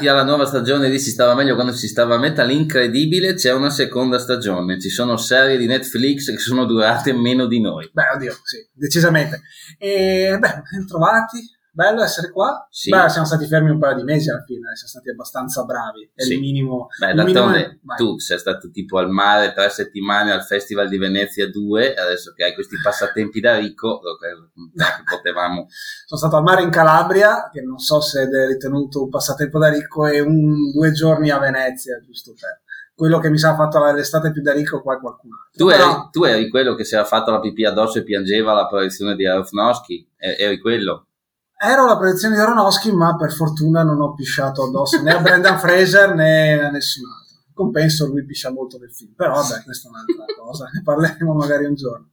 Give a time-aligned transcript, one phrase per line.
[0.00, 2.42] Bentornati alla nuova stagione di Si stava meglio quando si stava a metà.
[2.42, 4.80] L'incredibile c'è una seconda stagione.
[4.80, 7.90] Ci sono serie di Netflix che sono durate meno di noi.
[7.92, 9.42] Beh, oddio, sì, decisamente.
[9.78, 11.38] E beh, ben trovati
[11.84, 12.66] bello essere qua.
[12.70, 12.90] Sì.
[12.90, 16.10] Beh, siamo stati fermi un paio di mesi alla fine, siamo stati abbastanza bravi.
[16.14, 16.34] È Sì.
[16.34, 16.88] il minimo.
[16.98, 20.98] Beh, il d'altronde minimo- tu sei stato tipo al mare tre settimane al Festival di
[20.98, 24.00] Venezia 2, adesso che hai questi passatempi da ricco,
[25.08, 25.66] potevamo...
[26.06, 29.68] Sono stato al mare in Calabria, che non so se è ritenuto un passatempo da
[29.68, 32.60] ricco, e un, due giorni a Venezia, giusto per.
[32.94, 35.50] Quello che mi sa ha fatto l'estate più da ricco qua qualcun altro.
[35.64, 38.50] Tu eri, Però- tu eri quello che si era fatto la pipì addosso e piangeva
[38.52, 41.06] alla proiezione di Aronofsky, eri quello.
[41.62, 45.58] Ero la proiezione di Aronofsky, ma per fortuna non ho pisciato addosso né a Brendan
[45.58, 47.52] Fraser né a nessun altro.
[47.52, 51.66] Compenso, lui piscia molto nel film, però vabbè, questa è un'altra cosa, ne parleremo magari
[51.66, 52.08] un giorno.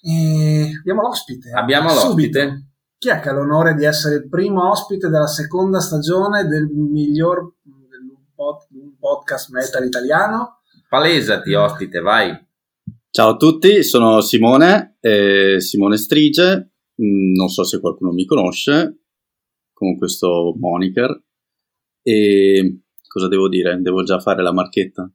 [0.00, 1.50] E abbiamo l'ospite.
[1.50, 2.38] Abbiamo Subito.
[2.38, 2.66] l'ospite.
[2.96, 7.54] Chi è che ha l'onore di essere il primo ospite della seconda stagione del miglior
[7.64, 8.68] del pod-
[9.00, 10.60] podcast metal italiano?
[10.88, 12.30] Palesati, ospite, vai.
[13.10, 16.69] Ciao a tutti, sono Simone, eh, Simone Strige,
[17.00, 19.04] non so se qualcuno mi conosce
[19.72, 21.22] con questo moniker
[22.02, 23.78] e cosa devo dire?
[23.80, 25.10] Devo già fare la marchetta?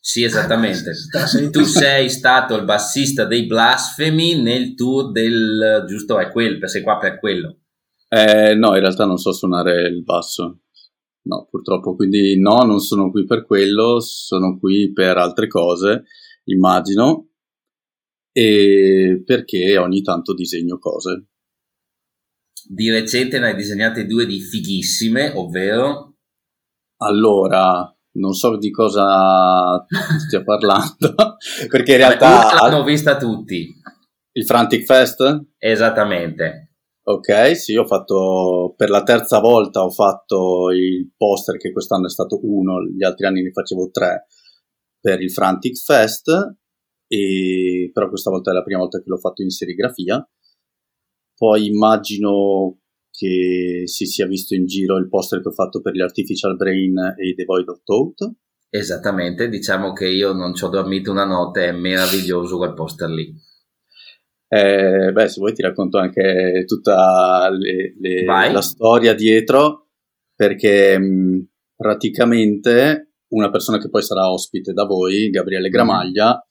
[0.00, 0.92] Sì, esattamente.
[1.50, 5.84] Tu sei stato il bassista dei Blasfemi nel tour del...
[5.86, 7.58] giusto, è quello, sei qua per quello.
[8.08, 10.60] Eh, no, in realtà non so suonare il basso,
[11.24, 16.04] no, purtroppo, quindi no, non sono qui per quello, sono qui per altre cose,
[16.44, 17.27] immagino,
[18.38, 21.26] e perché ogni tanto disegno cose.
[22.68, 26.14] Di recente ne hai disegnate due di fighissime, ovvero...
[26.98, 29.84] Allora, non so di cosa
[30.24, 31.14] stia parlando,
[31.68, 33.74] perché in realtà l'hanno vista tutti,
[34.32, 36.74] il Frantic Fest, esattamente.
[37.02, 42.10] ok, sì, ho fatto per la terza volta ho fatto il poster che quest'anno è
[42.10, 44.26] stato uno, gli altri anni ne facevo tre
[45.00, 46.56] per il Frantic Fest,
[47.08, 50.24] e, però questa volta è la prima volta che l'ho fatto in serigrafia.
[51.34, 52.80] Poi immagino
[53.10, 56.96] che si sia visto in giro il poster che ho fatto per gli Artificial Brain
[57.16, 58.32] e i The Void of Thought.
[58.70, 63.34] Esattamente, diciamo che io non ci ho dormito una notte, è meraviglioso quel poster lì.
[64.50, 69.88] Eh, beh, se vuoi ti racconto anche tutta le- le- la storia dietro,
[70.34, 76.42] perché mh, praticamente una persona che poi sarà ospite da voi, Gabriele Gramaglia,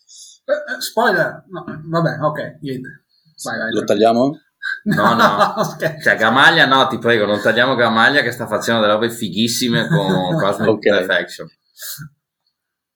[0.47, 1.43] Eh, eh, spoiler!
[1.49, 3.03] No, vabbè, ok, niente.
[3.43, 3.71] Vai, vai.
[3.71, 4.39] lo tagliamo?
[4.83, 5.63] No, no.
[5.63, 6.09] scherzo.
[6.09, 10.35] Cioè, Gramaglia no, ti prego, non tagliamo Gramaglia che sta facendo delle robe fighissime con
[10.35, 10.79] Cosmic Ok.
[10.79, 11.47] Perfection.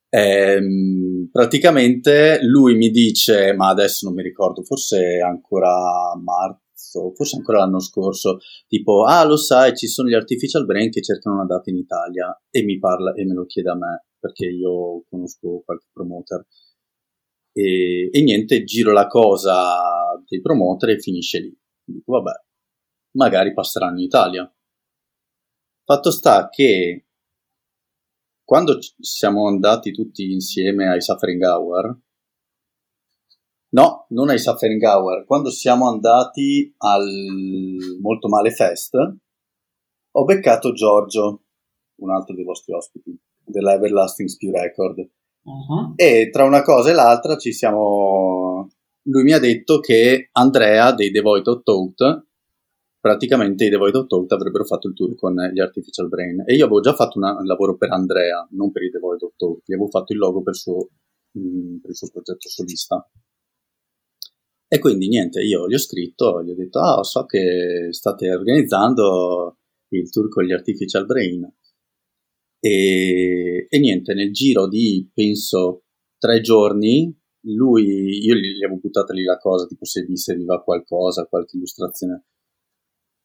[0.09, 5.71] Ehm, praticamente lui mi dice, ma adesso non mi ricordo, forse ancora
[6.21, 11.01] marzo, forse ancora l'anno scorso, tipo, ah lo sai, ci sono gli artificial brain che
[11.01, 14.45] cercano una data in Italia e mi parla e me lo chiede a me perché
[14.47, 16.45] io conosco qualche promoter.
[17.53, 21.59] E, e niente, giro la cosa dei promoter e finisce lì.
[21.83, 22.31] Dico, vabbè,
[23.17, 24.55] magari passeranno in Italia.
[25.83, 27.05] Fatto sta che
[28.43, 31.99] quando siamo andati tutti insieme ai Suffering Hour,
[33.69, 37.07] no, non ai Suffering Hour, quando siamo andati al
[38.01, 41.43] Molto Male Fest, ho beccato Giorgio,
[42.01, 45.09] un altro dei vostri ospiti, della Everlasting Spew Record.
[45.43, 45.93] Mhm.
[45.95, 48.69] E tra una cosa e l'altra ci siamo.
[49.03, 52.25] Lui mi ha detto che Andrea dei The Void of Thought,
[52.99, 56.43] praticamente i The Void of Thought avrebbero fatto il tour con gli Artificial Brain.
[56.45, 59.33] E io avevo già fatto una- un lavoro per Andrea, non per i Void of
[59.35, 60.89] Thought, gli avevo fatto il logo per il suo,
[61.39, 63.09] mm, per il suo progetto solista.
[64.67, 69.57] E quindi niente, io gli ho scritto, gli ho detto: Ah, so che state organizzando
[69.89, 71.41] il tour con gli Artificial Brain.
[72.63, 75.85] E, e niente, nel giro di penso
[76.19, 77.11] tre giorni,
[77.45, 77.83] lui,
[78.23, 82.25] io gli, gli avevo buttato lì la cosa, tipo se vi serviva qualcosa, qualche illustrazione.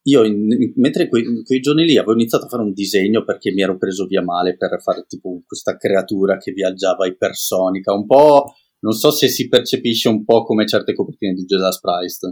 [0.06, 3.52] Io, in- in- mentre quei, quei giorni lì avevo iniziato a fare un disegno perché
[3.52, 8.54] mi ero preso via male per fare tipo questa creatura che viaggiava ipersonica, un po',
[8.80, 12.24] non so se si percepisce un po' come certe copertine di Jesus Christ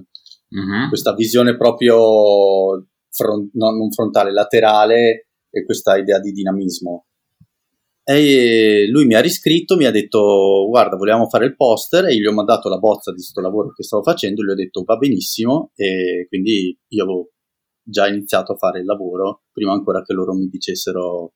[0.50, 0.88] Mhm.
[0.88, 7.06] questa visione proprio fron- no, non frontale, laterale e questa idea di dinamismo.
[8.02, 12.20] E lui mi ha riscritto, mi ha detto guarda vogliamo fare il poster e io
[12.20, 14.82] gli ho mandato la bozza di questo lavoro che stavo facendo e gli ho detto
[14.82, 17.32] va benissimo e quindi io avevo
[17.82, 21.32] già iniziato a fare il lavoro prima ancora che loro mi dicessero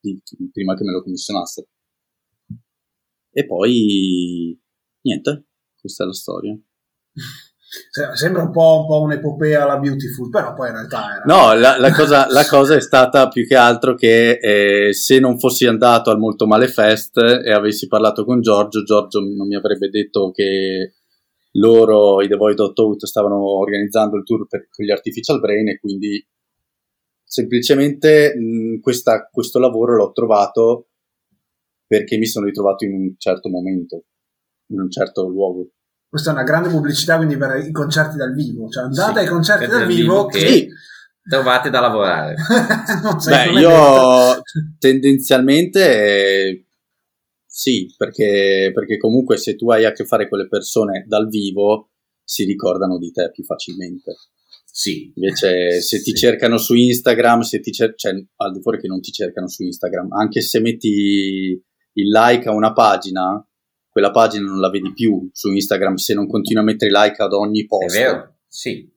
[0.00, 1.66] di- prima che me lo commissionassero.
[3.34, 4.58] E poi
[5.02, 5.46] niente,
[5.78, 6.58] questa è la storia.
[8.14, 11.22] Sembra un po', un po', un'epopea la Beautiful, però poi in realtà era...
[11.24, 15.38] No, la, la, cosa, la cosa, è stata più che altro che eh, se non
[15.38, 19.88] fossi andato al Molto Male Fest e avessi parlato con Giorgio, Giorgio non mi avrebbe
[19.88, 20.96] detto che
[21.52, 25.68] loro, i The Void of Out, stavano organizzando il tour per, con gli Artificial Brain
[25.68, 26.26] e quindi
[27.24, 30.88] semplicemente mh, questa, questo lavoro l'ho trovato
[31.86, 34.04] perché mi sono ritrovato in un certo momento,
[34.66, 35.70] in un certo luogo.
[36.12, 39.26] Questa è una grande pubblicità quindi per i concerti dal vivo, cioè andate sì, ai
[39.26, 40.38] concerti dal vivo che...
[40.38, 40.68] che
[41.22, 42.34] trovate da lavorare.
[43.26, 44.42] Beh, io
[44.78, 46.66] tendenzialmente
[47.46, 51.92] sì, perché, perché comunque se tu hai a che fare con le persone dal vivo
[52.22, 54.16] si ricordano di te più facilmente.
[54.70, 55.10] Sì.
[55.14, 56.02] Invece se sì.
[56.02, 59.48] ti cercano su Instagram, se ti cer- cioè, al di fuori che non ti cercano
[59.48, 61.58] su Instagram, anche se metti
[61.94, 63.42] il like a una pagina,
[63.92, 67.34] quella pagina non la vedi più su Instagram se non continui a mettere like ad
[67.34, 67.94] ogni post.
[67.94, 68.90] È vero, sì.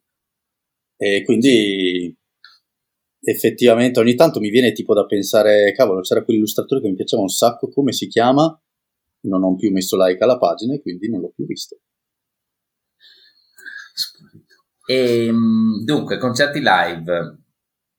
[0.95, 2.17] E quindi
[3.19, 7.27] effettivamente ogni tanto mi viene tipo da pensare, cavolo, c'era quell'illustratore che mi piaceva un
[7.27, 8.57] sacco, come si chiama?
[9.23, 11.77] Non ho più messo like alla pagina e quindi non l'ho più visto.
[14.87, 17.39] E, ehm, dunque, concerti live.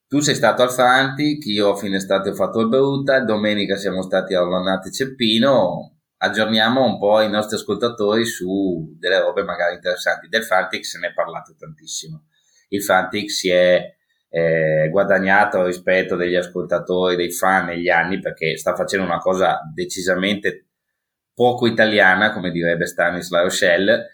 [0.09, 4.01] Tu sei stato al Frantic, io a fine estate ho fatto il Bruta, domenica siamo
[4.01, 5.96] stati a Orlonate Ceppino.
[6.19, 10.29] Aggiorniamo un po' i nostri ascoltatori su delle robe magari interessanti.
[10.29, 12.27] Del Frantic se ne è parlato tantissimo.
[12.69, 13.95] Il Frantic si è
[14.31, 20.69] eh, guadagnato rispetto degli ascoltatori, dei fan negli anni perché sta facendo una cosa decisamente
[21.35, 24.09] poco italiana, come direbbe Stanis La Rochelle.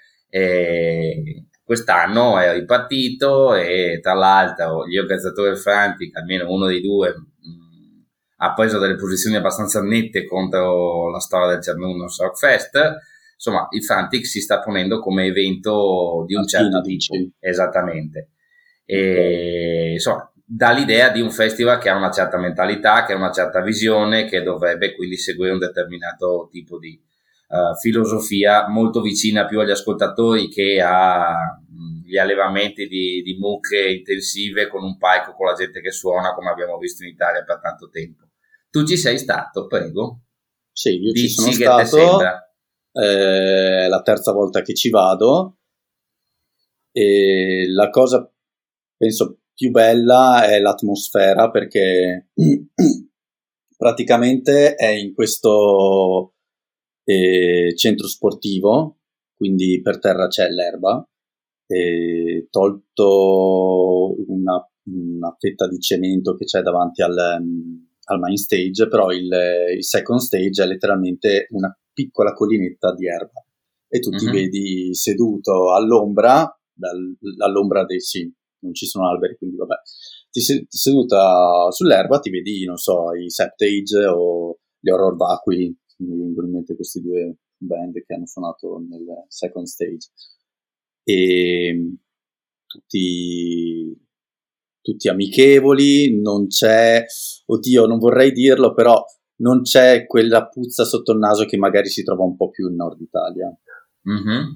[1.65, 7.15] Quest'anno è ripartito e tra l'altro gli organizzatori del Frantic, almeno uno dei due,
[8.45, 12.97] ha preso delle posizioni abbastanza nette contro la storia del Cernuno Rock Fest.
[13.35, 17.15] Insomma, il Frantic si sta ponendo come evento di un certo tipo.
[17.39, 18.31] Esattamente.
[18.85, 23.31] E, insomma, dà l'idea di un festival che ha una certa mentalità, che ha una
[23.31, 27.01] certa visione, che dovrebbe quindi seguire un determinato tipo di,
[27.49, 34.83] uh, filosofia molto vicina più agli ascoltatori che agli allevamenti di, di, mucche intensive con
[34.83, 38.27] un palco con la gente che suona come abbiamo visto in Italia per tanto tempo.
[38.73, 40.23] Tu ci sei stato, prego?
[40.73, 42.21] Sì, io Dici ci sono stato.
[42.91, 45.59] È eh, la terza volta che ci vado.
[46.91, 48.27] E la cosa,
[48.97, 52.31] penso, più bella è l'atmosfera perché
[53.77, 56.37] praticamente è in questo
[57.05, 59.01] eh, centro sportivo,
[59.35, 61.07] quindi per terra c'è l'erba,
[61.67, 67.43] e tolto una, una, fetta di cemento che c'è davanti al,
[68.13, 69.29] al main stage, però il,
[69.77, 73.45] il, second stage è letteralmente una piccola collinetta di erba.
[73.89, 74.33] E tu ti uh-huh.
[74.33, 79.75] vedi seduto all'ombra, dal, all'ombra dei sì, non ci sono alberi, quindi vabbè,
[80.31, 86.19] ti sei seduta sull'erba, ti vedi, non so, i Septage o gli Horror Vacui mi
[86.19, 90.11] vengono in mente questi due band che hanno suonato nel second stage.
[91.05, 91.97] E
[92.67, 94.01] tutti,
[94.81, 97.05] tutti amichevoli, non c'è,
[97.55, 99.05] oddio, non vorrei dirlo, però
[99.37, 102.77] non c'è quella puzza sotto il naso che magari si trova un po' più in
[102.77, 103.55] Nord Italia.
[104.09, 104.47] Mm-hmm.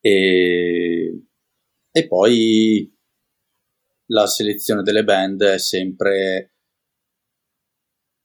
[0.00, 1.24] E,
[1.90, 2.94] e poi
[4.06, 6.54] la selezione delle band è sempre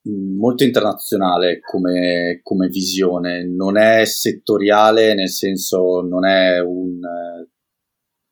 [0.07, 7.49] molto internazionale come, come, visione, non è settoriale, nel senso non è un eh,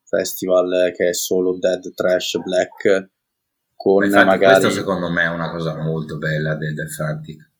[0.04, 3.13] festival che è solo dead, trash, black,
[3.84, 4.60] con Infatti magari...
[4.62, 7.52] Questo secondo me è una cosa molto bella del, Frantic.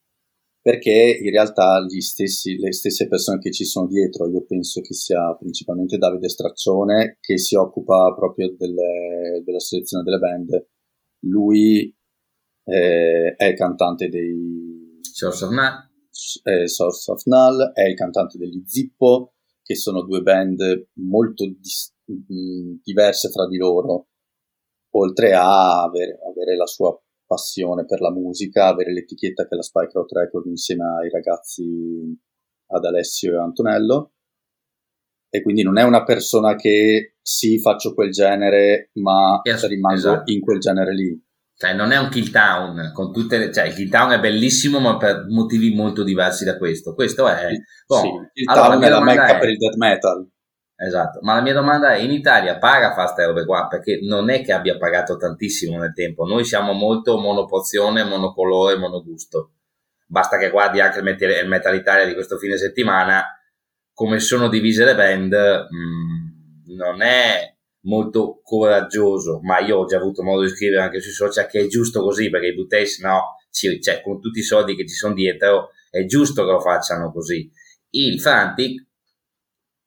[0.59, 5.37] Perché in realtà stessi, le stesse persone che ci sono dietro, io penso che sia
[5.39, 10.67] principalmente Davide Straccione, che si occupa proprio delle, della selezione delle band,
[11.27, 11.95] lui
[12.65, 15.91] eh, è il cantante dei Source of Null.
[16.45, 21.95] Eh, Source of Null, è il cantante degli Zippo, che sono due band molto dis-
[22.07, 24.09] diverse fra di loro,
[24.97, 29.63] oltre a avere, avere, la sua passione per la musica, avere l'etichetta che è la
[29.63, 31.65] Spike Rock Record insieme ai ragazzi
[32.69, 34.13] ad Alessio e Antonello.
[35.29, 40.31] E quindi non è una persona che sì, faccio quel genere, ma yes, rimango esatto.
[40.31, 41.25] in quel genere lì
[41.57, 44.81] cioè, non è un kill town, con tutte le, cioè, il kill town è bellissimo,
[44.81, 46.95] ma per motivi molto diversi da questo.
[46.95, 47.49] Questo è.
[47.87, 50.29] Bon, sì, il allora, town è la mecca è, per il death metal.
[50.85, 53.67] Esatto, ma la mia domanda è: in Italia paga fare queste robe qua?
[53.69, 56.27] Perché non è che abbia pagato tantissimo nel tempo.
[56.27, 59.53] Noi siamo molto monopozione, monocolore, monogusto.
[60.07, 63.25] Basta che guardi anche il Metal, Italia di questo fine settimana,
[63.95, 65.33] come sono divise le band.
[65.71, 71.01] Mh, mm, non è molto coraggioso, ma io ho già avuto modo di scrivere anche
[71.01, 74.75] sui social che è giusto così perché i Butteis no, cioè, con tutti i soldi
[74.75, 77.51] che ci sono dietro è giusto che lo facciano così.
[77.91, 78.84] Il Frantic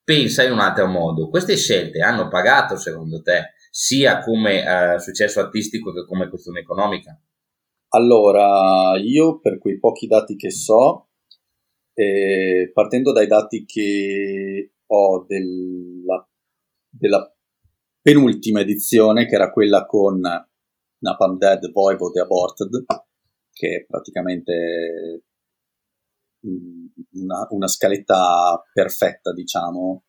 [0.08, 1.28] pensa in un altro modo.
[1.28, 7.20] Queste scelte hanno pagato secondo te sia come eh, successo artistico che come questione economica?
[7.88, 11.10] Allora, io per quei pochi dati che so,
[11.92, 16.26] eh, partendo dai dati che ho della,
[16.88, 17.36] della
[18.00, 22.84] penultima edizione, che era quella con Napalm Dead, Voivod e Aborted,
[23.52, 25.24] che praticamente
[26.40, 30.04] una, una scaletta perfetta, diciamo,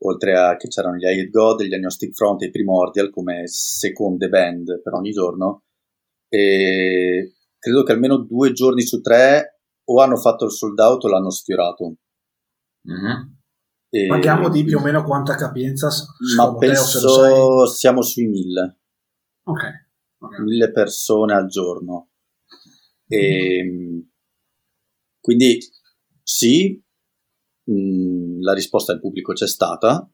[0.00, 4.28] oltre a che c'erano gli Hired God, gli Agnostic Front e i Primordial come seconde
[4.28, 5.64] band per ogni giorno,
[6.28, 11.08] e credo che almeno due giorni su tre o hanno fatto il sold out o
[11.08, 11.96] l'hanno sfiorato.
[12.88, 13.34] Mm-hmm.
[13.88, 14.06] E...
[14.08, 15.88] Parliamo di più o meno quanta capienza?
[16.36, 18.80] Ma penso siamo sui mille.
[19.44, 19.62] Ok.
[20.18, 20.42] okay.
[20.42, 22.10] Mille persone al giorno.
[23.06, 24.00] E, mm.
[25.26, 25.58] Quindi
[26.22, 26.80] sì,
[27.64, 30.08] mh, mm, la risposta del pubblico c'è stata.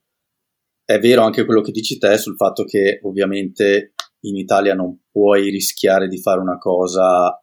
[0.82, 5.50] È vero anche quello che dici te sul fatto che ovviamente in Italia non puoi
[5.50, 7.38] rischiare di fare una cosa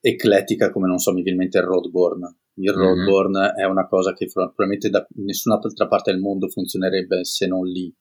[0.00, 2.42] eclettica come non so, mi viene in mente il Roadborne.
[2.54, 2.78] Il mm-hmm.
[2.78, 7.92] Roadborne è una cosa che probabilmente da nessun'altra parte del mondo funzionerebbe se non lì,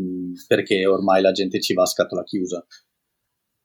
[0.00, 2.64] mm, perché ormai la gente ci va a scatola chiusa.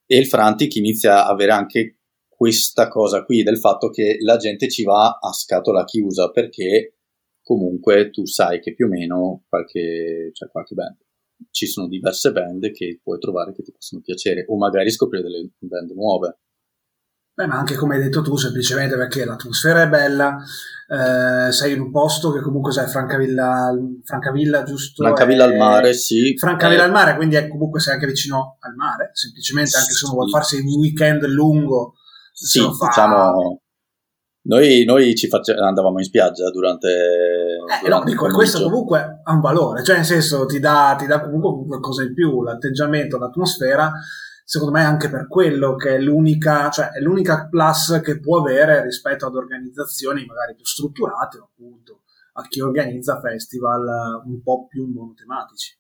[0.08, 1.97] E il Frantic inizia a avere anche
[2.38, 6.98] questa cosa qui del fatto che la gente ci va a scatola chiusa perché
[7.42, 10.98] comunque tu sai che più o meno qualche, cioè qualche band
[11.50, 15.50] ci sono diverse band che puoi trovare che ti possono piacere o magari scoprire delle
[15.58, 16.38] band nuove.
[17.34, 20.38] Beh, ma anche come hai detto tu, semplicemente perché l'atmosfera è bella,
[20.88, 25.04] eh, sei in un posto che comunque sai Francavilla, Francavilla giusto?
[25.04, 25.48] Francavilla è...
[25.48, 26.36] al mare, sì.
[26.38, 26.86] Francavilla eh.
[26.86, 30.32] al mare, quindi è, comunque sei anche vicino al mare, semplicemente anche se uno vuole
[30.32, 31.94] farsi un weekend lungo.
[32.40, 32.86] Sì, fa...
[32.86, 33.62] diciamo,
[34.44, 35.54] noi, noi ci face...
[35.54, 36.88] andavamo in spiaggia durante.
[36.88, 41.20] Eh, durante no, questo comunque ha un valore, cioè nel senso ti dà, ti dà
[41.22, 43.92] comunque qualcosa in più, l'atteggiamento, l'atmosfera.
[44.46, 48.82] Secondo me anche per quello che è l'unica, cioè è l'unica plus che può avere
[48.84, 52.04] rispetto ad organizzazioni magari più strutturate, appunto,
[52.34, 55.78] a chi organizza festival un po' più monotematici.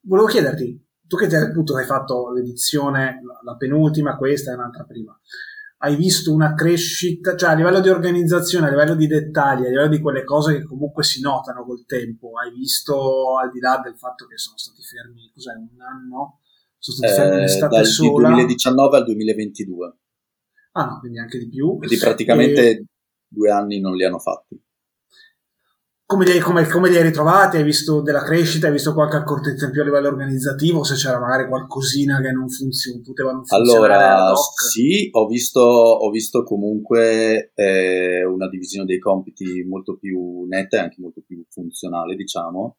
[0.00, 5.18] Volevo chiederti, tu che appunto hai fatto l'edizione, la penultima, questa e un'altra prima,
[5.78, 9.88] hai visto una crescita, cioè a livello di organizzazione, a livello di dettagli, a livello
[9.88, 13.96] di quelle cose che comunque si notano col tempo, hai visto al di là del
[13.98, 16.42] fatto che sono stati fermi, cos'è, un anno?
[16.78, 18.28] Sono stati fermi eh, un'estate dal sola.
[18.28, 19.96] Dal 2019 al 2022.
[20.72, 21.76] Ah no, quindi anche di più.
[21.76, 22.84] Quindi praticamente e...
[23.26, 24.62] due anni non li hanno fatti
[26.10, 27.56] come li, hai, come, come li, hai, ritrovati?
[27.56, 28.66] Hai visto della crescita?
[28.66, 30.82] Hai visto qualche accortezza in più a livello organizzativo?
[30.82, 33.94] Se c'era magari qualcosina che non funziona, poteva non funzionare?
[33.94, 40.78] Allora, sì, ho visto, ho visto comunque eh, una divisione dei compiti molto più netta
[40.78, 42.78] e anche molto più funzionale, diciamo.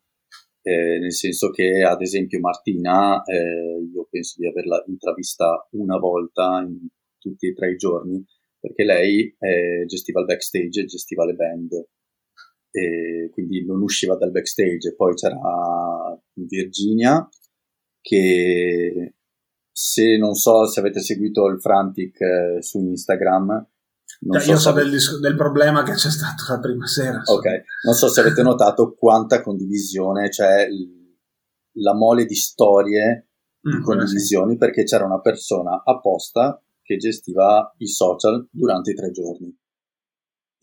[0.62, 6.62] Eh, nel senso che, ad esempio, Martina, eh, io penso di averla intravista una volta
[6.68, 6.86] in
[7.18, 8.22] tutti e tre i giorni,
[8.60, 11.70] perché lei eh, gestiva il backstage e gestiva le band
[12.72, 14.96] e quindi non usciva dal backstage.
[14.96, 15.38] Poi c'era
[16.34, 17.28] Virginia
[18.00, 19.16] che
[19.72, 23.68] se non so se avete seguito il Frantic eh, su Instagram.
[24.22, 27.22] Non so io so del, del, problema che c'è stato la prima sera.
[27.26, 27.46] Ok,
[27.86, 30.68] non so se avete notato quanta condivisione, cioè
[31.76, 34.58] la mole di storie di mm, condivisioni, sì.
[34.58, 39.56] perché c'era una persona apposta che gestiva i social durante i tre giorni.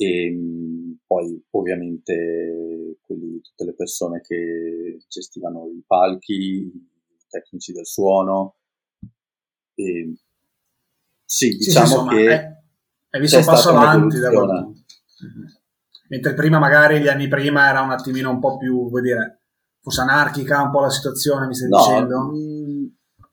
[0.01, 6.73] E poi ovviamente quelli, tutte le persone che gestivano i palchi, i
[7.29, 8.59] tecnici del suono.
[9.75, 10.15] E,
[11.25, 12.29] sì, diciamo sì, insomma, che...
[12.29, 12.57] È,
[13.11, 14.73] hai visto un passo avanti da quel.
[16.11, 19.41] Mentre prima, magari gli anni prima, era un attimino un po' più, vuol dire,
[19.81, 22.21] forse anarchica un po' la situazione, mi stai no, dicendo?
[22.21, 22.87] Mh, mm,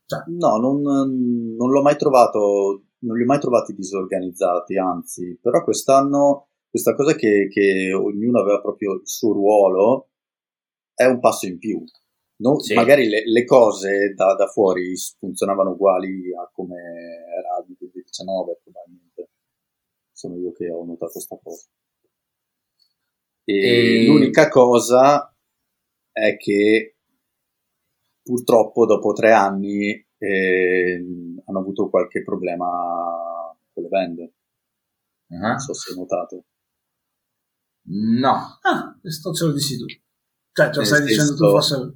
[0.07, 0.23] cioè.
[0.27, 6.47] No, non, non l'ho mai trovato, non li ho mai trovati disorganizzati, anzi, però quest'anno
[6.75, 10.09] questa cosa che, che, ognuno aveva proprio il suo ruolo
[10.93, 11.81] è un passo in più.
[12.37, 12.73] Non, sì.
[12.73, 19.29] Magari le, le cose da, da, fuori funzionavano uguali a come era nel 2019, probabilmente.
[20.11, 21.65] Sono io che ho notato questa cosa.
[23.45, 25.33] E, e l'unica cosa
[26.11, 26.97] è che
[28.21, 31.05] purtroppo dopo tre anni eh,
[31.45, 32.67] hanno avuto qualche problema
[33.71, 34.33] con le vende.
[35.27, 35.39] Uh-huh.
[35.39, 36.43] Non so se hai notato.
[37.87, 38.59] No.
[38.61, 39.85] Ah, questo ce lo dici tu.
[40.51, 41.93] Cioè, ce lo stai dicendo tu forse...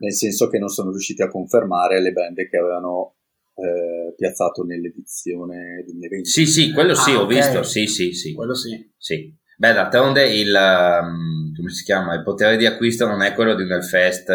[0.00, 3.16] Nel senso che non sono riusciti a confermare le band che avevano
[3.54, 6.28] eh, piazzato nell'edizione 2020.
[6.28, 7.36] Sì, sì, quello sì, ah, ho okay.
[7.36, 8.34] visto, sì, sì, sì.
[8.34, 8.92] Quello sì.
[8.96, 9.36] Sì.
[9.56, 13.62] Beh, d'altronde il, um, come si chiama, il potere di acquisto non è quello di
[13.62, 14.32] un Hellfest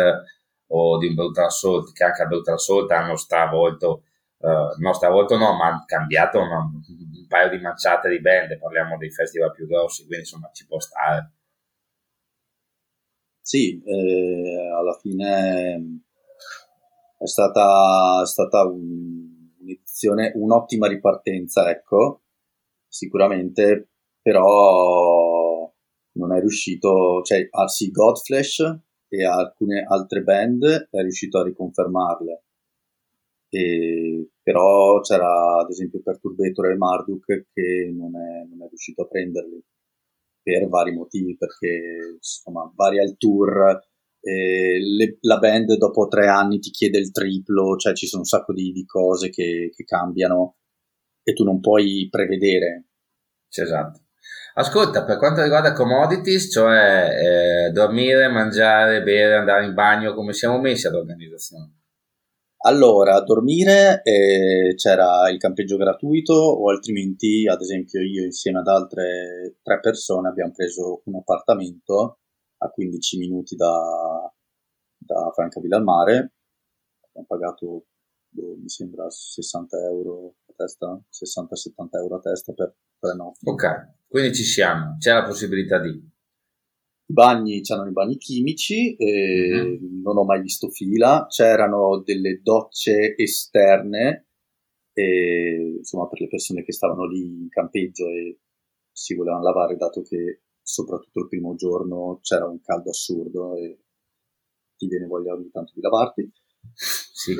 [0.67, 4.03] o di un Brutal Assault, che anche al Brutal Assault hanno stravolto,
[4.38, 8.98] uh, no stravolto no, ma hanno cambiato una, un paio di manciate di band, parliamo
[8.98, 11.32] dei festival più grossi, quindi insomma ci può stare.
[13.42, 16.02] Sì, eh, alla fine
[17.18, 22.24] è stata, è stata un, un'edizione, un'ottima ripartenza, ecco,
[22.88, 23.90] sicuramente,
[24.22, 25.72] però
[26.14, 28.60] non è riuscito, cioè, ah sì, Godflesh
[29.08, 32.44] e alcune altre band è riuscito a riconfermarle.
[33.50, 39.08] E, però c'era ad esempio Perturbator e Marduk che non è, non è riuscito a
[39.08, 39.63] prenderli
[40.41, 43.79] per vari motivi, perché insomma, varia il tour,
[44.22, 48.27] eh, le, la band dopo tre anni ti chiede il triplo, cioè ci sono un
[48.27, 50.58] sacco di, di cose che, che, cambiano
[51.24, 52.86] e tu non puoi prevedere.
[53.50, 54.01] Esatto.
[54.56, 60.60] Ascolta, per quanto riguarda commodities, cioè eh, dormire, mangiare, bere, andare in bagno, come siamo
[60.60, 61.79] messi ad organizzazione?
[62.62, 68.68] Allora, a dormire eh, c'era il campeggio gratuito o altrimenti, ad esempio, io insieme ad
[68.68, 72.20] altre tre persone abbiamo preso un appartamento
[72.58, 73.80] a 15 minuti da,
[74.98, 76.34] da Francavilla al mare.
[77.08, 77.86] Abbiamo pagato,
[78.28, 83.48] boh, mi sembra, 60 euro a testa, 60-70 euro a testa per tre notti.
[83.50, 86.09] Ok, quindi ci siamo, c'è la possibilità di...
[87.10, 90.02] I bagni, c'erano i bagni chimici, mm-hmm.
[90.04, 94.28] non ho mai visto fila, c'erano delle docce esterne,
[94.93, 98.39] e, insomma per le persone che stavano lì in campeggio e
[98.91, 103.80] si volevano lavare, dato che soprattutto il primo giorno c'era un caldo assurdo e
[104.78, 106.32] ti viene voglia ogni tanto di lavarti.
[106.74, 107.34] Sì,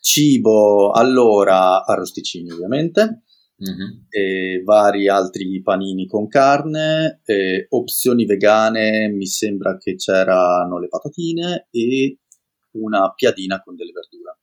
[0.00, 3.24] cibo, allora, arrosticini ovviamente
[3.70, 3.98] mm-hmm.
[4.08, 7.20] e vari altri panini con carne,
[7.68, 12.18] opzioni vegane, mi sembra che c'erano le patatine e
[12.72, 14.36] una piadina con delle verdure.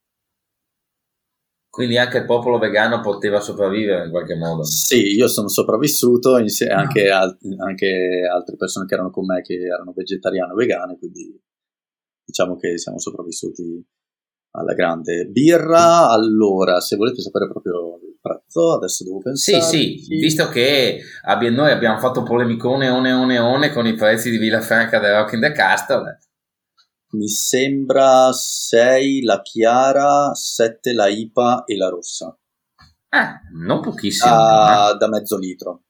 [1.70, 4.64] Quindi anche il popolo vegano poteva sopravvivere in qualche modo.
[4.64, 6.80] Sì, io sono sopravvissuto, insieme no.
[6.80, 11.40] anche, al- anche altre persone che erano con me che erano vegetariane o vegane, quindi
[12.26, 13.86] diciamo che siamo sopravvissuti
[14.58, 15.28] alla grande.
[15.28, 19.62] Birra, allora, se volete sapere proprio prezzo, adesso devo pensare.
[19.62, 24.30] Sì, sì, visto che abbia, noi abbiamo fatto polemicone one one one con i prezzi
[24.30, 26.20] di Villafranca del Rock in the Castle.
[27.12, 32.38] Mi sembra 6 la chiara, 7 la IPA e la rossa.
[33.10, 34.30] Eh, non pochissimo.
[34.30, 35.86] Da, da mezzo litro.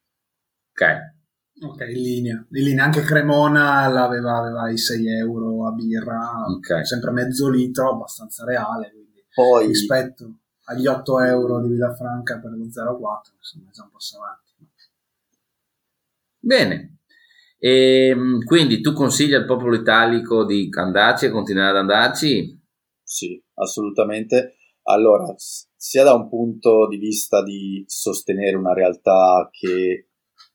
[0.71, 1.17] Ok.
[1.61, 2.47] Ok, in linea.
[2.51, 6.85] In linea anche Cremona aveva, aveva i 6 euro a birra, okay.
[6.85, 8.93] sempre mezzo litro, abbastanza reale.
[9.33, 10.35] Poi, rispetto
[10.69, 14.47] agli 8 euro di Villafranca per lo 0,4, insomma, già un passo avanti.
[16.41, 16.99] Bene,
[17.57, 22.57] e, ehm, quindi tu consigli al popolo italico di andarci e continuare ad andarci?
[23.03, 24.55] Sì, assolutamente.
[24.83, 30.07] Allora, sia da un punto di vista di sostenere una realtà che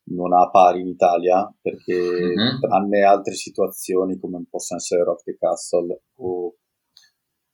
[0.07, 2.61] non ha pari in Italia, perché mm-hmm.
[2.61, 6.57] tranne altre situazioni come possono essere Rock the Castle o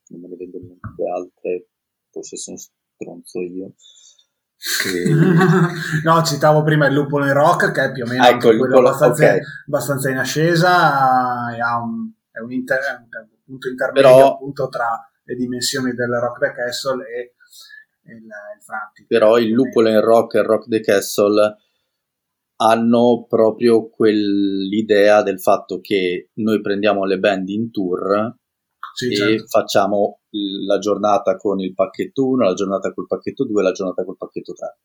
[0.09, 0.79] non me ne vengono
[1.14, 1.68] altre
[2.11, 3.73] forse sono stronzo io.
[4.87, 5.14] E...
[6.05, 9.25] no, citavo prima il lupo nel rock, che è più o meno ecco, quello abbastanza,
[9.25, 9.40] okay.
[9.66, 15.35] abbastanza, in ascesa, ha un, è un, inter, un punto intermedio però, appunto tra le
[15.35, 17.35] dimensioni del Rock the Castle e
[18.12, 19.07] il, il Frantic.
[19.07, 21.57] Però il lupo nel rock e il Rock the Castle
[22.57, 28.37] hanno proprio quell'idea del fatto che noi prendiamo le band in tour
[28.94, 29.46] sì, e certo.
[29.46, 30.20] facciamo
[30.66, 34.53] la giornata con il pacchetto 1, la giornata col pacchetto 2 la giornata col pacchetto
[34.53, 34.79] 3.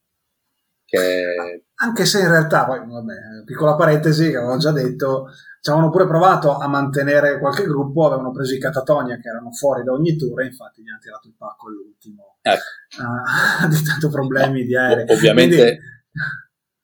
[0.86, 1.66] Che...
[1.76, 5.28] Anche se in realtà, poi, vabbè, piccola parentesi che avevo già detto,
[5.60, 9.84] ci avevano pure provato a mantenere qualche gruppo, avevano preso i Catatonia che erano fuori
[9.84, 12.38] da ogni tour e infatti gli hanno tirato il pacco all'ultimo.
[12.42, 13.02] Ecco.
[13.02, 15.06] Ah, di tanto problemi di aerei.
[15.10, 15.80] Ovviamente, Quindi...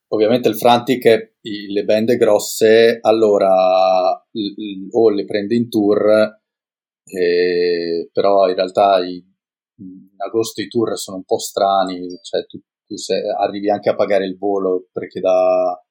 [0.07, 3.49] ovviamente il Frantic, le band grosse, allora
[4.91, 6.40] o le prende in tour
[7.11, 9.23] e, però in realtà i,
[9.77, 13.95] in agosto i tour sono un po' strani, cioè tu, tu se, arrivi anche a
[13.95, 15.83] pagare il volo perché da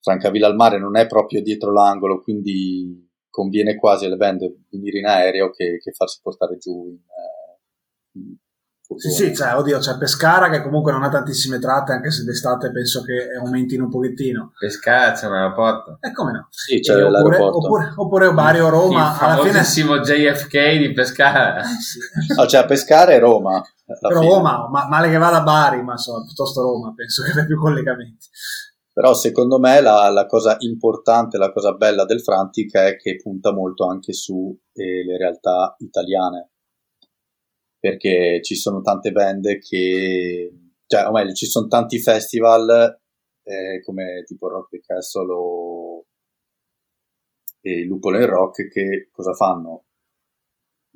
[0.00, 5.06] Francavilla al mare non è proprio dietro l'angolo, quindi conviene quasi alle band venire in
[5.06, 8.36] aereo che, che farsi portare giù in, eh, in,
[8.96, 12.70] Sì, sì, cioè, oddio, c'è Pescara che comunque non ha tantissime tratte, anche se d'estate
[12.70, 14.52] penso che aumentino un pochettino.
[14.58, 15.98] Pescara c'è un aeroporto.
[16.00, 16.46] E come no?
[16.50, 17.56] Sì, c'è oppure, l'aeroporto.
[17.58, 19.52] oppure, oppure Bari o Roma, Il alla fine...
[19.52, 21.60] famosissimo JFK di Pescara.
[21.60, 21.98] Eh, sì.
[22.36, 23.62] No, cioè a Pescara e Roma.
[24.10, 27.58] Roma, ma, male che vada a Bari, ma insomma, piuttosto Roma, penso che abbia più
[27.58, 28.28] collegamenti.
[28.92, 33.52] Però secondo me la, la cosa importante, la cosa bella del Frantic è che punta
[33.52, 36.50] molto anche su eh, le realtà italiane.
[37.84, 40.50] Perché ci sono tante band che,
[40.86, 42.98] cioè, o meglio, ci sono tanti festival
[43.42, 46.06] eh, come tipo Rock the Castle o
[47.60, 49.84] e Lupolo in Rock che cosa fanno?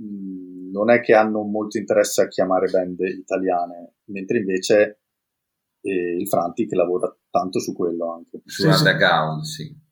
[0.03, 5.01] Mm, non è che hanno molto interesse a chiamare band italiane, mentre invece
[5.83, 8.41] eh, il Frantic lavora tanto su quello anche.
[8.47, 8.67] Su sì.
[8.67, 9.88] underground, sì.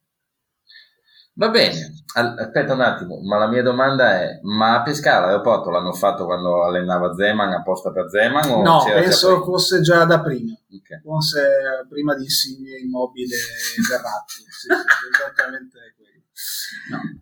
[1.38, 5.92] Va bene, aspetta un attimo, ma la mia domanda è, ma a Pescara l'aeroporto l'hanno
[5.92, 9.44] fatto quando allenava Zeman apposta per Zeman o No, c'era già penso prima?
[9.44, 10.52] fosse già da prima.
[10.52, 11.02] Ok.
[11.02, 11.42] Forse
[11.90, 14.44] prima di Insigne Immobile e Verratti.
[14.48, 14.72] Sì, sì,
[15.12, 16.22] esattamente quello.
[16.90, 17.20] No.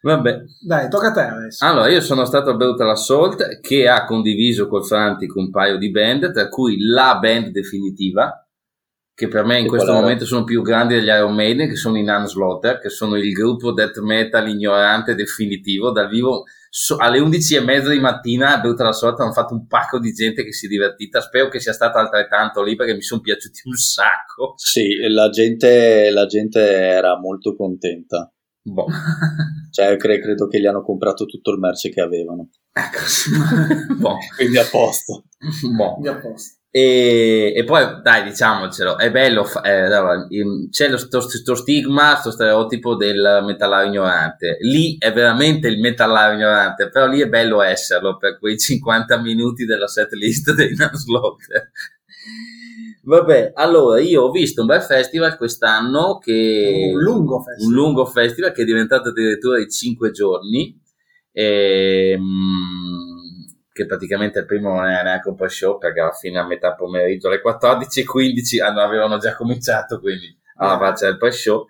[0.00, 1.64] Vabbè, Dai, tocca a te adesso.
[1.66, 5.90] allora io sono stato al Brutal Assault che ha condiviso col Frantic un paio di
[5.90, 8.47] band, tra cui la band definitiva,
[9.18, 10.04] che per me in Che questo qual era?
[10.06, 13.32] momento sono più grandi degli Iron Maiden, che sono i Nan Slaughter, che sono il
[13.32, 18.60] gruppo death metal ignorante definitivo, dal vivo so- alle 11 e mezza di mattina a
[18.60, 21.72] Brutal Assault hanno fatto un pacco di gente che si è divertita, spero che sia
[21.72, 24.52] stato altrettanto lì perché mi sono piaciuti un sacco.
[24.54, 28.32] Sì, la gente, la gente era molto contenta.
[28.62, 28.86] Boh.
[29.70, 32.50] Cioè, cre- credo che gli hanno comprato tutto il merce che avevano.
[32.72, 33.30] Ecco, sì.
[33.98, 34.16] boh.
[34.36, 35.24] Quindi a posto.
[35.76, 35.98] Boh.
[36.02, 36.57] Già a posto.
[36.80, 42.94] E, e poi dai, diciamocelo, è bello, eh, c'è lo, sto, sto stigma, sto stereotipo
[42.94, 44.58] del metallario ignorante.
[44.60, 49.64] Lì è veramente il metallario ignorante, però lì è bello esserlo per quei 50 minuti
[49.64, 51.72] della set list dei Slaughter.
[53.02, 57.72] Vabbè, allora io ho visto un bel festival quest'anno che Un lungo festival.
[57.72, 60.78] un lungo festival che è diventato addirittura di 5 giorni
[61.32, 62.77] ehm,
[63.82, 66.74] che praticamente il primo non era neanche un po' show perché alla fine a metà
[66.74, 71.66] pomeriggio alle 14.15 hanno- avevano già cominciato quindi alla faccia del pre-show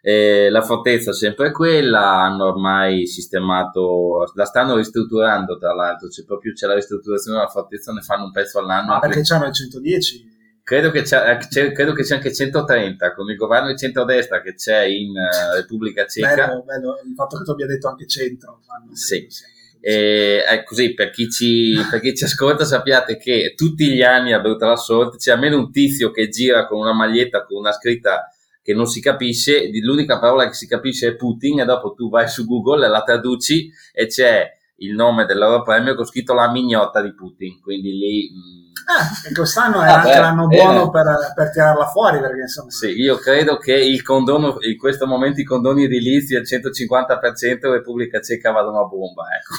[0.00, 6.24] Eh, la fortezza è sempre quella hanno ormai sistemato la stanno ristrutturando tra l'altro c'è
[6.24, 9.46] proprio c'è la ristrutturazione della fortezza ne fanno un pezzo all'anno Ma anche- perché c'hanno
[9.46, 10.36] il 110?
[10.62, 14.42] Credo che, c'è, eh, c'è- credo che sia anche 130 con il governo di centrodestra
[14.42, 16.46] che c'è in eh, Repubblica Ceca.
[16.46, 18.60] Bello, bello, il fatto che tu abbia detto anche centro.
[18.68, 19.20] ma non Sì.
[19.20, 19.48] vicino.
[19.88, 24.34] E è così per chi, ci, per chi ci ascolta sappiate che tutti gli anni
[24.34, 28.30] a Brutal Assault c'è almeno un tizio che gira con una maglietta con una scritta
[28.60, 32.28] che non si capisce, l'unica parola che si capisce è Putin e dopo tu vai
[32.28, 37.00] su Google la traduci e c'è il nome del loro premio con scritto la mignotta
[37.00, 38.30] di Putin, quindi lì...
[38.32, 42.70] mm, Ah, e quest'anno è anche l'anno buono per, per tirarla fuori, perché insomma...
[42.70, 48.20] Sì, io credo che il condono, in questo momento i condoni edilizi al 150% Repubblica
[48.20, 49.54] Ceca vadano a bomba, ecco.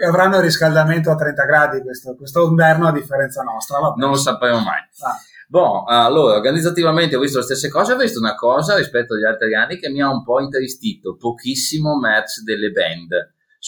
[0.00, 3.80] E avranno il riscaldamento a 30 gradi questo, questo inverno a differenza nostra.
[3.80, 3.98] Vabbè.
[3.98, 4.78] Non lo sapremo mai.
[5.00, 5.16] Ah,
[5.48, 9.54] Boh, allora, organizzativamente ho visto le stesse cose, ho visto una cosa rispetto agli altri
[9.54, 13.08] anni che mi ha un po' intristito, pochissimo merch delle band.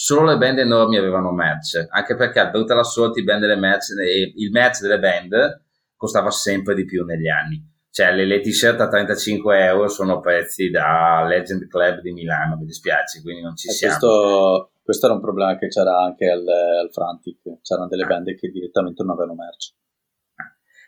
[0.03, 3.91] Solo le band enormi avevano merch, anche perché al Brutal Assault i band delle merch,
[3.91, 5.61] eh, il merch delle band
[5.95, 7.63] costava sempre di più negli anni.
[7.91, 12.65] Cioè, le, le t-shirt a 35 euro sono prezzi da Legend Club di Milano, mi
[12.65, 13.95] dispiace, quindi non ci E siamo.
[13.95, 17.59] questo, questo era un problema che c'era anche al, al Frantic.
[17.61, 19.75] C'erano delle band che direttamente non avevano merce.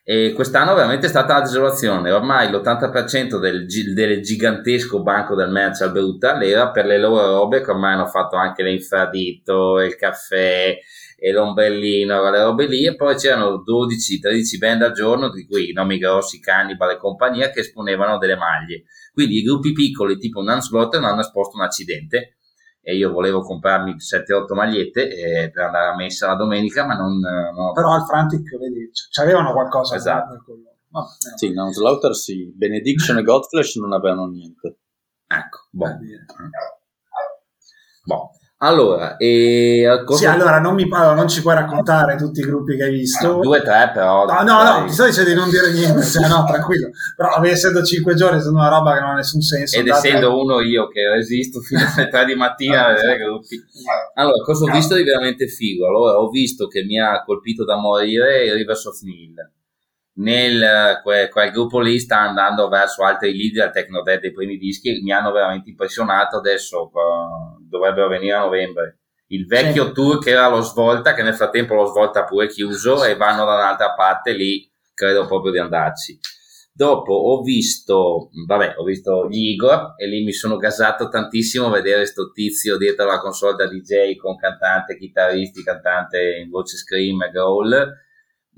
[0.06, 2.12] E quest'anno veramente è stata la desolazione.
[2.12, 7.62] Ormai l'80% del, del gigantesco banco del merch al Brutal era per le loro robe
[7.62, 10.78] che ormai hanno fatto anche l'infradito, il caffè
[11.16, 12.86] e l'ombrellino, le robe lì.
[12.86, 17.50] E poi c'erano 12-13 band al giorno, di cui i nomi grossi, Cannibal e compagnia,
[17.50, 18.84] che esponevano delle maglie.
[19.14, 22.40] Quindi i gruppi piccoli tipo un Slaughter non hanno esposto un accidente.
[22.86, 27.18] E io volevo comprarmi 7-8 magliette eh, per andare a messa la domenica, ma non,
[27.18, 29.96] non ho però al Frantic, vedi, c'avevano qualcosa.
[29.96, 30.44] Esatto.
[30.90, 32.52] Vabbè, eh, Sì, non Slaughter sì.
[32.54, 34.80] Benediction e Godflesh non avevano niente.
[35.28, 35.98] Ecco, boh.
[38.04, 38.32] Boh.
[38.64, 42.78] Allora, e cosa- Sì, allora non, mi, allora non ci puoi raccontare tutti i gruppi
[42.78, 43.40] che hai visto.
[43.42, 44.26] due, tre però.
[44.26, 46.90] No, no, no, ti sto dicendo di non dire niente, cioè, no, tranquillo.
[47.16, 49.76] Però essendo 5 giorni, essendo una roba che non ha nessun senso.
[49.76, 53.62] Ed andate- essendo uno io che resisto fino alle 3 di mattina a vedere gruppi.
[54.16, 55.86] Allora, cosa ho visto di veramente figo?
[55.88, 59.34] Allora, ho visto che mi ha colpito da morire il Rivers of Nil.
[60.16, 64.58] Nel, eh, que- quel gruppo lì sta andando verso altri leader Techno Dead dei primi
[64.58, 69.00] dischi mi hanno veramente impressionato adesso eh, dovrebbero venire a novembre
[69.34, 69.94] il vecchio sì.
[69.94, 73.56] tour che era lo Svolta, che nel frattempo lo Svolta pure chiuso e vanno da
[73.56, 76.18] un'altra parte, lì credo proprio di andarci.
[76.76, 82.06] Dopo ho visto, vabbè, ho visto gli Igor e lì mi sono gasato tantissimo vedere
[82.06, 87.30] sto tizio dietro la console da DJ con cantante, chitarristi, cantante in voce scream e
[87.30, 87.92] growl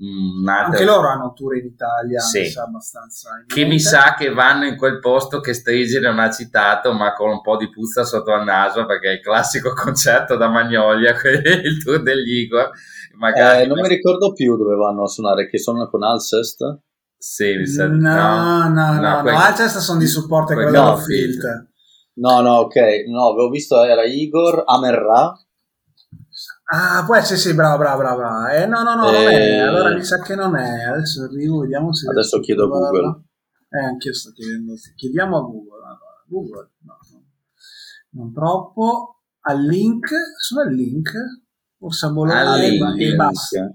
[0.02, 2.40] Mm, Anche loro hanno tour in Italia, sì.
[2.40, 3.30] mi sa abbastanza.
[3.46, 7.30] Che mi sa che vanno in quel posto che Strigi non ha citato, ma con
[7.30, 11.82] un po' di puzza sotto al naso, perché è il classico concerto da Magnolia, il
[11.82, 12.70] tour degli Igor.
[13.16, 16.80] Magari eh, non mi ricordo più dove vanno a suonare, che sono con Alcest?
[17.16, 17.86] Sì, mi sa.
[17.86, 21.68] No, no, no, no, no, Alcest sono di supporto a quello no, Filt.
[22.16, 22.76] No, no, ok,
[23.08, 25.34] no, avevo visto era Igor, Amerra
[26.68, 28.16] Ah, può essere, sì, bravo, bravo, bravo.
[28.18, 28.48] bravo.
[28.48, 29.34] Eh, no, no, no, non è.
[29.34, 30.84] Eh, allora mi sa che non è.
[30.84, 32.08] Adesso arrivo, vediamo se...
[32.08, 33.22] Adesso chiedo a Google.
[33.68, 34.74] Eh, anch'io sto chiedendo.
[34.96, 35.84] Chiediamo a Google.
[35.84, 37.24] Allora, Google, no, no,
[38.10, 39.20] non troppo.
[39.42, 41.12] Al link, sono al link.
[41.78, 42.56] Forse a Bologna
[42.96, 43.72] e, basta.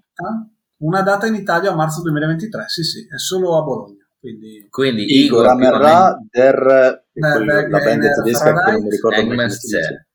[0.78, 4.06] Una data in Italia a marzo 2023, sì, sì, è solo a Bologna.
[4.20, 10.11] Quindi, Quindi Igor Amerra der, la band tedesca che non mi ricordo come si dice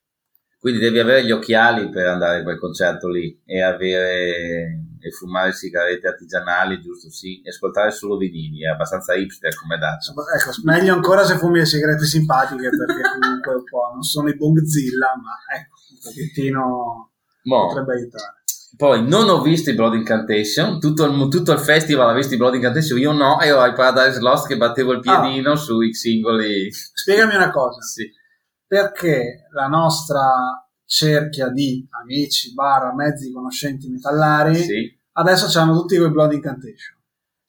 [0.67, 5.53] quindi devi avere gli occhiali per andare a quel concerto lì e avere e fumare
[5.53, 7.09] sigarette artigianali, giusto?
[7.09, 10.11] Sì, e ascoltare solo vinili, è abbastanza hipster come dazza.
[10.11, 14.35] Ecco, meglio ancora se fumi le sigarette simpatiche perché comunque un po' non sono i
[14.35, 17.11] Bongzilla, ma ecco, un pochettino
[17.45, 17.69] bon.
[17.69, 18.35] potrebbe aiutare.
[18.77, 22.39] Poi non ho visto i Blood Incantation, tutto il, tutto il festival ha visto i
[22.39, 25.57] Blood Incantation, io no, e ho i Paradise Lost che battevo il piedino ah.
[25.57, 26.73] sui singoli.
[26.73, 27.81] Spiegami una cosa.
[27.83, 28.25] Sì
[28.67, 34.99] perché la nostra cerchia di amici, barra, mezzi conoscenti metallari, sì.
[35.13, 36.95] adesso hanno tutti quei Blood Incantation.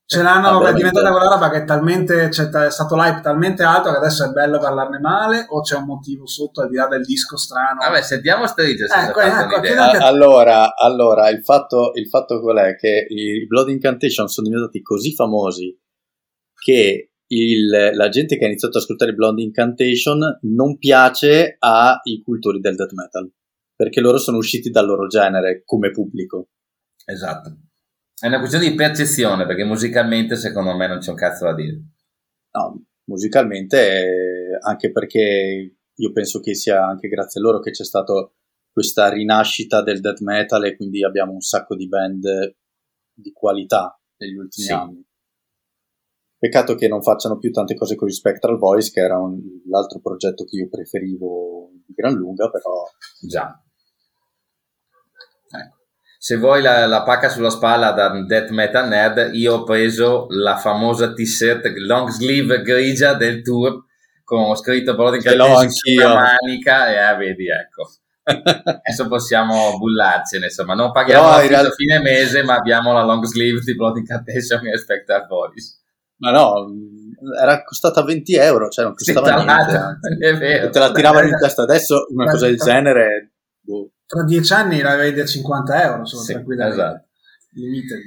[0.09, 3.91] Ce l'hanno, è diventata quella roba che è talmente, c'è è stato l'hype talmente alto
[3.91, 7.03] che adesso è bello parlarne male o c'è un motivo sotto al di là del
[7.03, 7.81] disco strano?
[7.81, 9.59] Vabbè, sentiamo Stage ecco, ecco,
[9.99, 12.77] allora, allora il, fatto, il fatto qual è?
[12.77, 15.77] Che i Blood Incantation sono diventati così famosi
[16.55, 22.59] che il, la gente che ha iniziato ad ascoltare Blonde Incantation non piace ai cultori
[22.59, 23.31] del death metal
[23.75, 26.49] perché loro sono usciti dal loro genere come pubblico.
[27.05, 27.55] Esatto.
[28.19, 31.79] È una questione di percezione perché musicalmente secondo me non c'è un cazzo da dire.
[32.51, 38.13] No, musicalmente anche perché io penso che sia anche grazie a loro che c'è stata
[38.71, 42.55] questa rinascita del death metal e quindi abbiamo un sacco di band
[43.13, 44.71] di qualità negli ultimi sì.
[44.71, 45.06] anni.
[46.47, 49.37] Peccato che non facciano più tante cose con i Spectral Voice, che era un,
[49.69, 52.83] l'altro progetto che io preferivo di gran lunga, però...
[53.21, 53.61] Già.
[55.49, 55.75] Ecco.
[56.17, 60.55] Se vuoi la, la, pacca sulla spalla da Death Metal Nerd, io ho preso la
[60.55, 63.83] famosa t-shirt long sleeve grigia del tour
[64.23, 67.91] con scritto Blood sulla manica e eh, vedi, ecco.
[68.23, 71.67] Adesso possiamo bullarcene, insomma, non paghiamo no, realtà...
[71.67, 75.75] a fine mese, ma abbiamo la long sleeve di Blood Incantation e Spectral Voice.
[76.19, 76.71] Ma no,
[77.39, 79.99] era costata 20 euro, cioè non costava sì, niente.
[80.19, 80.69] È vero.
[80.69, 83.33] Te la tiravano in testa adesso, una cosa del genere.
[83.61, 83.91] Boh.
[84.05, 86.81] Tra dieci anni la vedi a 50 euro, sono sì, tranquillamente.
[86.81, 87.05] Esatto.
[87.53, 88.01] Limited.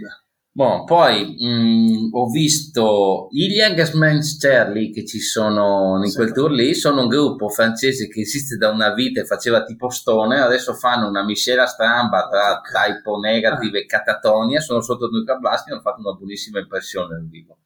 [0.53, 6.17] Bon, poi mh, ho visto i Youngest Men's Charlie che ci sono in sì.
[6.17, 9.91] quel tour lì, sono un gruppo francese che esiste da una vita e faceva tipo
[9.91, 13.83] stone, adesso fanno una miscela stramba tra typo negative ah.
[13.83, 17.59] e catatonia, sono sotto Nuclear Blast e hanno fatto una buonissima impressione nel vivo.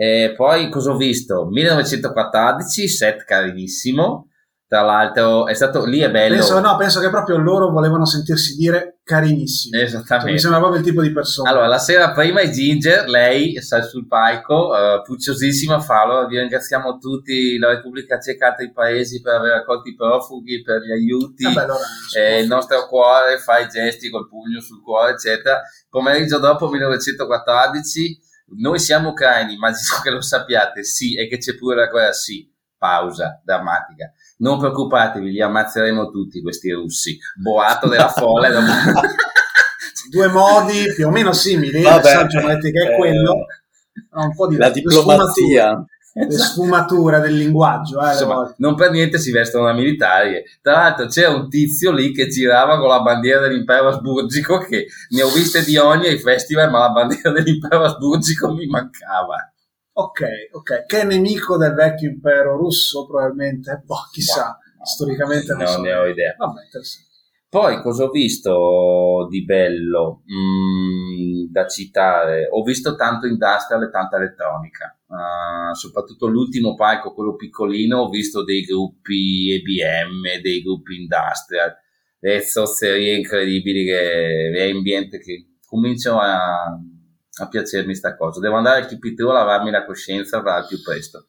[0.00, 1.46] E poi cosa ho visto?
[1.50, 4.30] 1914, set carinissimo.
[4.66, 6.36] Tra l'altro, è stato lì è bello.
[6.36, 9.78] Penso, no, penso che proprio loro volevano sentirsi dire carinissimo.
[9.78, 10.24] Esattamente.
[10.24, 11.50] Cioè, mi sembra proprio il tipo di persona.
[11.50, 16.26] Allora, la sera prima è Ginger, lei sale sul palco, uh, pucciosissima a farlo.
[16.26, 20.80] Vi ringraziamo tutti, la Repubblica Ceca e altri paesi per aver accolto i profughi, per
[20.80, 21.44] gli aiuti.
[21.44, 21.84] Vabbè, allora,
[22.16, 25.60] eh, il nostro cuore fa i gesti col pugno sul cuore, eccetera.
[25.90, 31.76] Pomeriggio dopo, 1914 noi siamo ucraini, immagino che lo sappiate, sì, e che c'è pure
[31.76, 34.12] la guerra, sì, pausa drammatica.
[34.38, 37.18] Non preoccupatevi, li ammazzeremo tutti questi russi.
[37.40, 38.48] Boato della folla.
[40.10, 44.48] Due modi più o meno simili, Vabbè, il messaggio che è quello, eh, un po'
[44.48, 45.84] di la diplomazia
[46.28, 48.00] le sfumature del linguaggio.
[48.00, 50.42] Eh, Insomma, non per niente si vestono da militari.
[50.60, 55.22] Tra l'altro c'è un tizio lì che girava con la bandiera dell'impero asburgico che ne
[55.22, 59.52] ho viste di ogni ai festival, ma la bandiera dell'impero asburgico mi mancava.
[59.92, 60.20] Ok,
[60.52, 60.86] ok.
[60.86, 63.82] Che è nemico del vecchio impero russo probabilmente?
[63.84, 64.58] Boh, chissà.
[64.78, 65.80] No, Storicamente non, non so.
[65.82, 66.34] ne ho idea.
[66.38, 67.09] Vabbè, interessante.
[67.50, 72.46] Poi cosa ho visto di bello mm, da citare?
[72.48, 78.44] Ho visto tanto industrial e tanta elettronica, uh, soprattutto l'ultimo palco, quello piccolino, ho visto
[78.44, 81.74] dei gruppi EBM, dei gruppi industrial.
[82.20, 88.38] le zozzerie incredibili che è ambiente che comincio a, a piacermi sta cosa.
[88.38, 91.26] Devo andare al Chipitù a lavarmi la coscienza al più presto.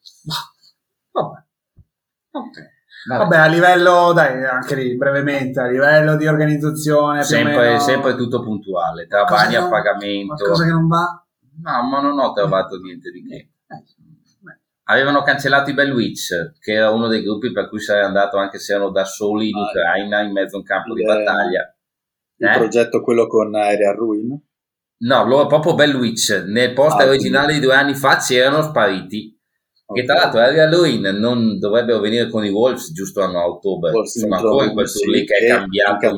[1.13, 1.43] Vabbè.
[2.33, 2.80] Ok.
[3.07, 3.23] Vabbè.
[3.23, 3.37] Vabbè.
[3.37, 7.79] a livello, dai, anche lì brevemente, a livello di organizzazione, sempre, meno...
[7.79, 10.35] sempre tutto puntuale, tra bagni a pagamento.
[10.35, 11.25] Qualcosa che non va?
[11.63, 13.35] No, ma non ho trovato niente di che.
[13.35, 13.83] Eh,
[14.85, 18.73] Avevano cancellato i Bellwitch, che era uno dei gruppi per cui sarei andato anche se
[18.73, 21.73] erano da soli in ah, Ucraina, in mezzo a un campo di battaglia.
[22.35, 22.57] Il eh?
[22.57, 24.37] progetto quello con Aerial Ruin?
[25.03, 26.43] No, loro proprio Bellwitch.
[26.47, 29.40] Nel post ah, originale di due anni fa c'erano spariti.
[29.93, 33.91] Che tra l'altro Aerial Ruin non dovrebbero venire con i Wolves giusto a ottobre.
[33.91, 36.15] Wolves Sono ancora in quel tour lì che è cambiato.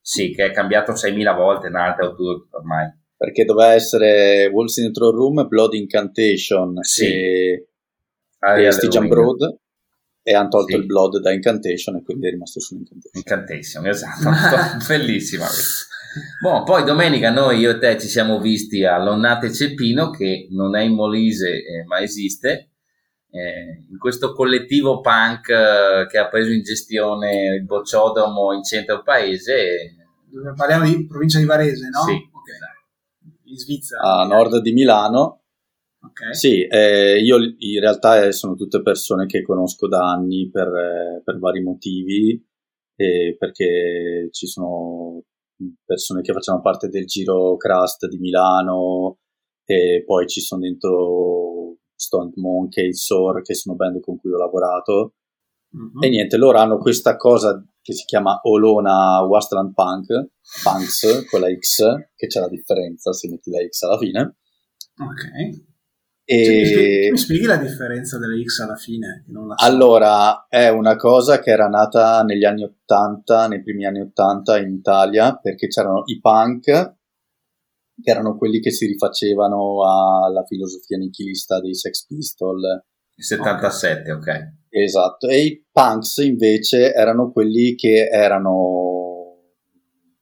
[0.00, 4.92] Sì, che è cambiato 6.000 volte in altre tour ormai perché doveva essere Wolves in
[4.92, 7.04] the Room, Blood Incantation sì.
[7.04, 7.68] e,
[8.38, 9.58] e Stygian Broad
[10.22, 10.76] e hanno tolto sì.
[10.76, 13.10] il Blood da Incantation e quindi è rimasto su Incantation.
[13.14, 15.46] Incantation, esatto, bellissima
[16.40, 20.82] Bon, poi domenica noi, io e te, ci siamo visti all'Onnate Ceppino, che non è
[20.82, 22.70] in Molise eh, ma esiste,
[23.30, 29.02] eh, in questo collettivo punk eh, che ha preso in gestione il bocciodromo in centro
[29.02, 29.94] paese.
[30.54, 32.02] Parliamo di provincia di Varese, no?
[32.02, 32.12] Sì.
[32.12, 32.76] Okay
[33.48, 34.02] in Svizzera.
[34.02, 35.42] A nord di Milano.
[36.00, 36.34] Okay.
[36.34, 41.22] Sì, eh, io in realtà eh, sono tutte persone che conosco da anni per, eh,
[41.24, 42.40] per vari motivi,
[42.94, 45.22] eh, perché ci sono
[45.84, 49.18] persone che facciano parte del giro Crust di Milano
[49.64, 51.37] e poi ci sono dentro
[51.98, 55.14] Stone Monkey, Sor, che sono band con cui ho lavorato.
[55.76, 56.02] Mm-hmm.
[56.02, 60.28] E niente, loro hanno questa cosa che si chiama Olona Wastland Punk,
[60.62, 61.82] Punks con la X,
[62.14, 64.36] che c'è la differenza se metti la X alla fine.
[64.98, 65.66] Ok.
[66.24, 66.44] E...
[66.44, 69.24] Cioè, mi, spieghi, mi, spieghi, la differenza delle X alla fine?
[69.32, 69.54] So.
[69.56, 74.74] Allora, è una cosa che era nata negli anni 80, nei primi anni 80 in
[74.74, 76.96] Italia, perché c'erano i punk,
[78.00, 82.62] che erano quelli che si rifacevano alla filosofia nichilista dei Sex Pistols.
[83.14, 84.18] Il 77, ok.
[84.18, 84.40] okay.
[84.70, 89.18] Esatto, e i punks invece erano quelli che erano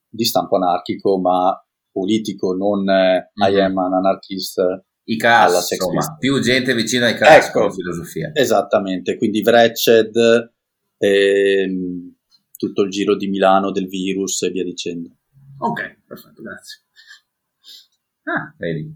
[0.09, 1.61] di stampo anarchico ma
[1.91, 3.55] politico, non mm-hmm.
[3.55, 4.61] I am an anarchist.
[5.09, 8.31] I cast, insomma, più gente vicina ai cast ecco, con la filosofia.
[8.35, 10.17] Esattamente, quindi Wretched,
[10.99, 12.15] ehm,
[12.57, 15.11] tutto il giro di Milano del virus e via dicendo.
[15.59, 16.86] Ok, perfetto, grazie.
[18.29, 18.93] Ah, vedi.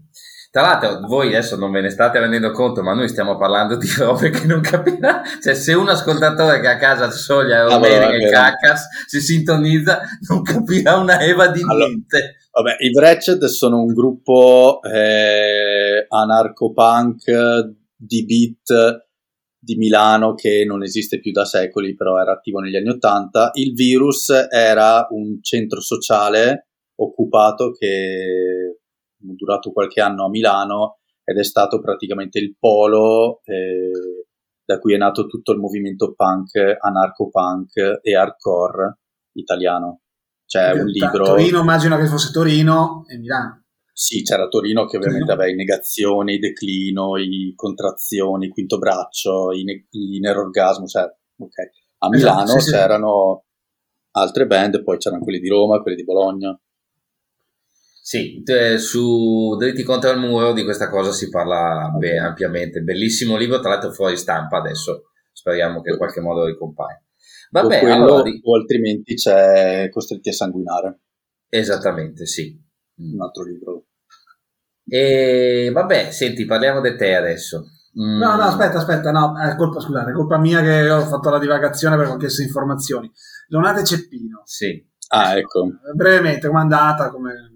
[0.51, 3.87] Tra l'altro, voi adesso non ve ne state rendendo conto, ma noi stiamo parlando di
[3.97, 5.21] robe che non capirà.
[5.41, 10.41] Cioè, se un ascoltatore che a casa soglia o bene che caccas si sintonizza, non
[10.41, 12.35] capirà una Eva di allora, niente.
[12.51, 19.07] Vabbè, i Wretched sono un gruppo eh, anarco-punk di beat
[19.57, 23.51] di Milano che non esiste più da secoli, però era attivo negli anni Ottanta.
[23.53, 28.80] Il Virus era un centro sociale occupato che
[29.21, 34.25] durato qualche anno a Milano ed è stato praticamente il polo eh,
[34.65, 38.99] da cui è nato tutto il movimento punk, anarco-punk e hardcore
[39.33, 40.01] italiano.
[40.45, 41.23] C'è un libro...
[41.23, 43.63] Torino, immagino che fosse Torino e Milano.
[43.93, 45.43] Sì, c'era Torino che ovviamente Torino.
[45.43, 51.03] aveva i negazioni, i declino, i contrazioni, il quinto braccio, i, ne- i nerorgasmo, cioè,
[51.03, 51.57] ok.
[51.99, 54.09] A esatto, Milano esatto, sì, c'erano sì.
[54.11, 56.59] altre band, poi c'erano quelli di Roma, quelli di Bologna.
[58.03, 58.43] Sì,
[58.77, 62.81] su Dritti contro il muro di questa cosa si parla beh, ampiamente.
[62.81, 65.11] Bellissimo libro, tra l'altro fuori stampa adesso.
[65.31, 66.99] Speriamo che in qualche modo ricompaia.
[67.51, 70.99] Vabbè, o, quello, allora, o altrimenti c'è Costretti a sanguinare.
[71.47, 72.59] Esattamente, sì.
[72.95, 73.85] Un altro libro.
[74.87, 77.65] E vabbè, senti, parliamo di te adesso.
[78.01, 78.17] Mm.
[78.17, 81.39] No, no, aspetta, aspetta, no, è colpa, scusate, è colpa mia che ho fatto la
[81.39, 83.11] divagazione perché ho chiesto informazioni.
[83.49, 84.41] Leonate Ceppino.
[84.45, 84.89] Sì.
[85.09, 85.67] Ah, ecco.
[85.93, 87.09] Brevemente, com'è andata?
[87.11, 87.50] Come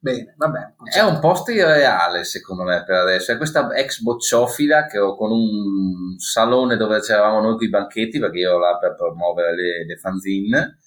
[0.00, 0.74] Bene, vabbè.
[0.94, 3.32] È un posto irreale secondo me per adesso.
[3.32, 8.38] È questa ex bocciofila che ho con un salone dove c'eravamo noi i banchetti perché
[8.38, 10.78] io ero là per promuovere le, le fanzine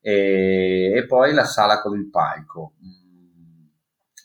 [0.00, 2.74] e, e, poi la sala con il palco.
[2.84, 3.06] Mm.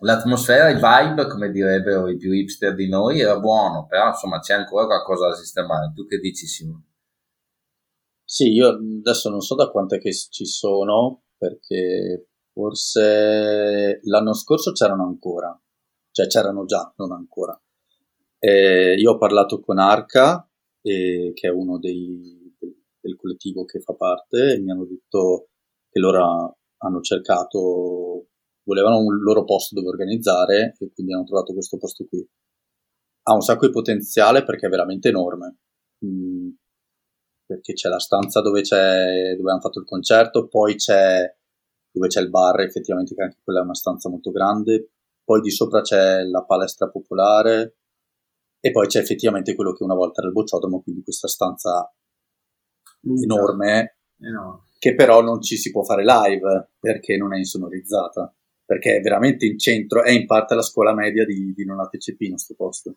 [0.02, 4.54] L'atmosfera, il vibe, come direbbero i più hipster di noi, era buono, però insomma c'è
[4.54, 5.94] ancora qualcosa da sistemare.
[5.96, 6.88] Tu che dici Simone?
[8.26, 15.06] Sì, io adesso non so da quante che ci sono perché Forse l'anno scorso c'erano
[15.06, 15.60] ancora,
[16.12, 17.60] cioè c'erano già, non ancora.
[18.38, 20.47] E io ho parlato con Arca,
[20.82, 22.56] eh, che è uno dei,
[22.99, 25.49] del collettivo che fa parte, e mi hanno detto
[25.89, 28.28] che loro hanno cercato,
[28.64, 32.28] volevano un loro posto dove organizzare e quindi hanno trovato questo posto qui.
[33.24, 35.58] Ha un sacco di potenziale perché è veramente enorme.
[36.06, 36.49] Mm,
[37.45, 41.34] perché c'è la stanza dove, c'è, dove hanno fatto il concerto, poi c'è
[41.94, 44.89] dove c'è il bar, effettivamente che anche quella è una stanza molto grande,
[45.24, 47.78] poi di sopra c'è la palestra popolare
[48.60, 51.94] e poi c'è effettivamente quello che una volta era il bocciodromo, quindi questa stanza
[53.02, 58.34] enorme, enorme, che però non ci si può fare live perché non è insonorizzata,
[58.66, 62.38] perché è veramente in centro, è in parte la scuola media di, di Nonate Cepino,
[62.38, 62.96] sto posto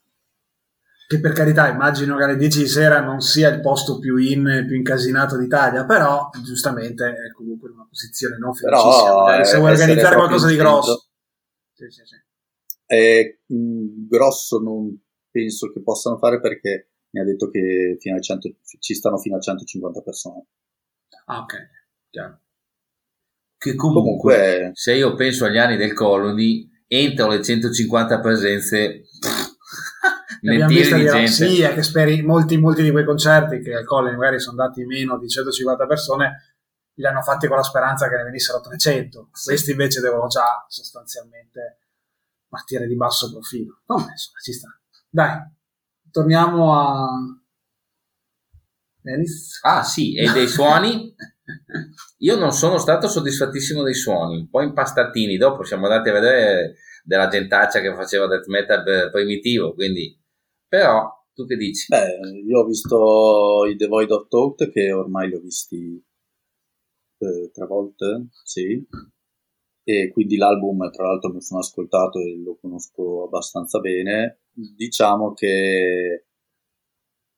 [1.07, 4.65] che per carità immagino che alle 10 di sera non sia il posto più in,
[4.67, 9.45] più incasinato d'Italia, però giustamente è comunque in una posizione non felicissima.
[9.45, 11.07] se vuoi organizzare qualcosa di grosso.
[11.73, 13.55] Sì, sì, sì.
[13.55, 14.99] Mm, grosso non
[15.31, 19.37] penso che possano fare perché mi ha detto che fino a 100, ci stanno fino
[19.37, 20.47] a 150 persone.
[21.27, 21.55] Ah, ok,
[22.11, 22.41] chiaro.
[23.59, 29.03] Che comunque, comunque, se io penso agli anni del Colony, entro le 150 presenze
[30.67, 31.27] visto di gente.
[31.27, 34.85] Sì, è che speri molti, molti di quei concerti che al Colle magari sono andati
[34.85, 36.57] meno di 150 persone
[36.95, 39.49] li hanno fatti con la speranza che ne venissero 300 sì.
[39.49, 41.81] questi invece devono già sostanzialmente
[42.49, 43.83] partire di basso profilo.
[43.87, 44.69] No, insomma ci sta.
[45.09, 45.55] Dai
[46.11, 47.09] torniamo a
[49.01, 49.59] Dennis.
[49.63, 51.15] Ah sì e dei suoni?
[52.19, 55.37] Io non sono stato soddisfattissimo dei suoni un po' impastatini.
[55.37, 60.19] Dopo siamo andati a vedere della gentaccia che faceva death metal primitivo quindi
[60.69, 61.87] però, tu che dici?
[61.89, 66.03] Beh, io ho visto i The Void of Thought che ormai li ho visti
[67.19, 68.87] eh, tre volte, sì.
[69.89, 74.41] E quindi l'album, tra l'altro, mi sono ascoltato e lo conosco abbastanza bene.
[74.53, 76.27] Diciamo che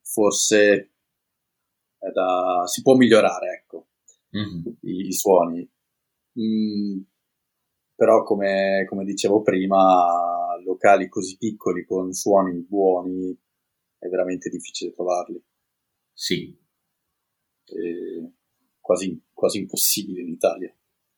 [0.02, 0.92] forse
[1.98, 2.62] da...
[2.66, 3.88] si può migliorare, ecco,
[4.36, 4.74] mm-hmm.
[4.80, 5.68] I, i, suoni.
[6.40, 7.00] Mm,
[7.94, 10.37] però come, come, dicevo prima,
[10.68, 13.36] locali così piccoli con suoni buoni
[13.98, 15.42] è veramente difficile trovarli.
[16.12, 16.56] Sì.
[18.80, 20.72] Quasi, quasi, impossibile in Italia.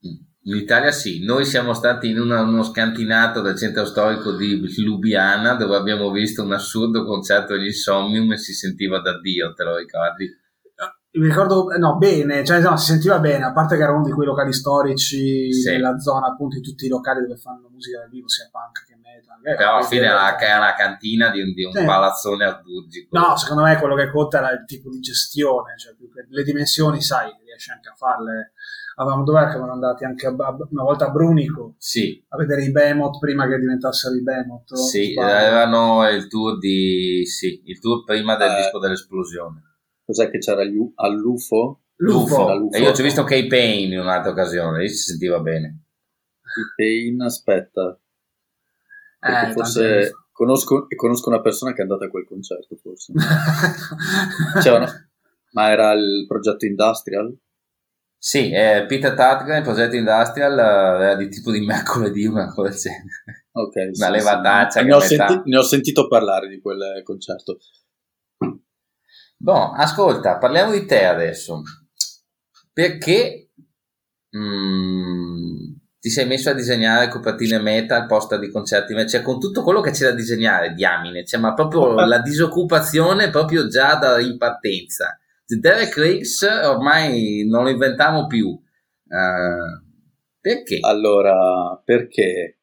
[0.07, 0.28] Mm.
[0.44, 5.55] In Italia sì, noi siamo stati in una, uno scantinato del centro storico di Lubiana
[5.55, 9.76] dove abbiamo visto un assurdo concerto degli Insomnium e si sentiva da Dio, te lo
[9.76, 10.26] ricordi?
[11.12, 14.12] Mi ricordo, no, bene, cioè no, si sentiva bene, a parte che era uno di
[14.12, 15.70] quei locali storici sì.
[15.70, 18.94] della zona, appunto, di tutti i locali dove fanno musica dal vivo, sia punk che
[18.94, 19.40] metal.
[19.42, 21.84] Però alla fine era, era una cantina di un, di un sì.
[21.84, 23.18] palazzone asburgico.
[23.18, 25.94] No, secondo me quello che conta era il tipo di gestione, cioè
[26.28, 28.52] le dimensioni, sai, riesci anche a farle.
[28.94, 32.22] Avevamo dov'è che erano andati anche a, una volta a Brunico sì.
[32.28, 34.74] a vedere i Behemoth prima che diventassero i Behemoth.
[34.74, 38.56] Sì, avevano il tour di sì, il tour prima del eh.
[38.56, 39.70] disco dell'esplosione
[40.11, 41.80] cos'è che c'era all'UFO?
[41.96, 42.54] L'UFO.
[42.54, 42.72] L'UFO.
[42.72, 45.84] E io ci ho visto K-Pain in un'altra occasione, lì si sentiva bene.
[46.42, 47.98] K-Pain, aspetta.
[49.20, 53.12] Eh, forse conosco, conosco, una persona che è andata a quel concerto, forse.
[53.14, 54.86] no?
[55.52, 57.36] Ma era il progetto Industrial?
[58.16, 62.68] Sì, eh, Peter Tatgren, il progetto Industrial, eh, era di tipo di mercoledì, una cosa
[62.68, 63.46] del genere.
[63.52, 63.74] Ok.
[63.74, 64.80] Una sì, levataccia.
[64.80, 64.86] Sì.
[64.86, 67.58] Ne, ho senti- ne ho sentito parlare di quel concerto.
[69.43, 71.62] Boh, ascolta, parliamo di te adesso.
[72.74, 73.53] Perché
[74.36, 78.95] mm, ti sei messo a disegnare copertine meta al posto di concerti?
[79.09, 83.66] Cioè, con tutto quello che c'è da disegnare, diamine, cioè, ma proprio la disoccupazione proprio
[83.66, 85.18] già da in partenza.
[85.47, 88.47] Derek Riggs ormai non lo inventiamo più.
[88.47, 89.82] Uh,
[90.38, 90.78] perché?
[90.82, 92.59] Allora, perché?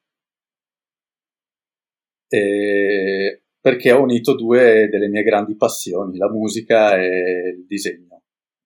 [2.30, 8.24] Eh, perché ho unito due delle mie grandi passioni, la musica e il disegno,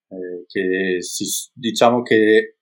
[0.09, 2.57] eh, che si, diciamo che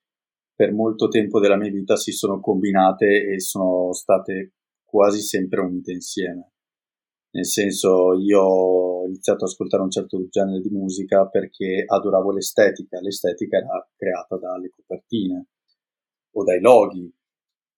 [0.54, 4.52] per molto tempo della mia vita si sono combinate e sono state
[4.84, 6.52] quasi sempre unite insieme.
[7.32, 13.00] Nel senso, io ho iniziato ad ascoltare un certo genere di musica perché adoravo l'estetica.
[13.00, 15.46] L'estetica era creata dalle copertine
[16.32, 17.10] o dai loghi.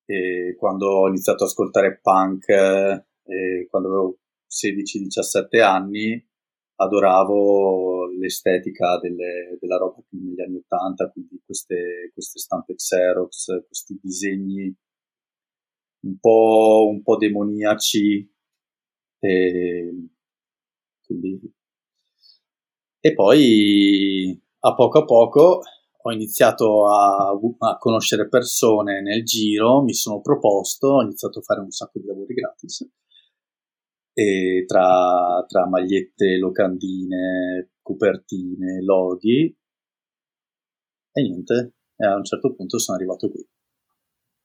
[0.06, 4.18] E quando ho iniziato ad ascoltare punk, eh, quando avevo
[4.52, 6.28] 16-17 anni
[6.76, 14.74] adoravo l'estetica delle, della roba negli anni 80, quindi queste, queste stampe Xerox, questi disegni
[16.04, 18.30] un po', un po demoniaci.
[19.20, 20.08] E,
[21.04, 21.40] quindi...
[23.00, 25.62] e poi a poco a poco
[26.04, 31.60] ho iniziato a, a, conoscere persone nel giro, mi sono proposto, ho iniziato a fare
[31.60, 32.84] un sacco di lavori gratis
[34.12, 39.56] e tra, tra magliette, locandine, copertine, loghi
[41.12, 43.46] e niente, e a un certo punto sono arrivato qui.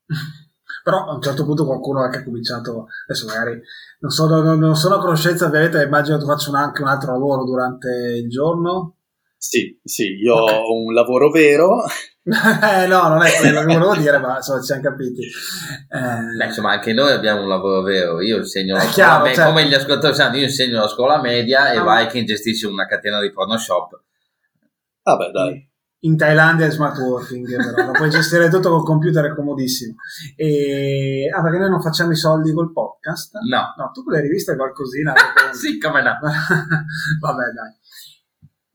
[0.84, 3.59] Però a un certo punto qualcuno ha anche cominciato, adesso magari
[3.99, 7.89] non sono, non, sono a conoscenza, ovviamente immagino che faccia anche un altro lavoro durante
[8.22, 8.96] il giorno.
[9.38, 10.55] Sì, sì, io okay.
[10.55, 11.83] ho un lavoro vero.
[12.27, 15.21] eh, no, non è quello che volevo dire, ma insomma, ci siamo capiti.
[15.21, 16.35] Eh...
[16.38, 18.19] Beh, insomma, anche noi abbiamo un lavoro vero.
[18.21, 19.51] Io insegno la chiaro, me- certo.
[19.51, 23.21] come gli ascoltatori sanno, io insegno la scuola media e ah, Viking gestisce una catena
[23.21, 24.01] di porno shop.
[25.03, 25.69] Vabbè, dai.
[26.01, 29.95] In Thailandia è smart working, però lo puoi gestire tutto col computer, è comodissimo.
[30.35, 31.29] E...
[31.33, 33.35] Ah, perché noi non facciamo i soldi col podcast?
[33.49, 33.73] No.
[33.77, 35.13] No, tu con le riviste qualcosina?
[35.53, 36.17] sì, come no.
[36.21, 37.75] Vabbè, dai.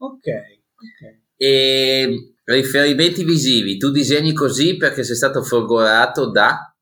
[0.02, 1.20] Ok, ok.
[1.36, 6.76] E riferimenti visivi, tu disegni così perché sei stato folgorato da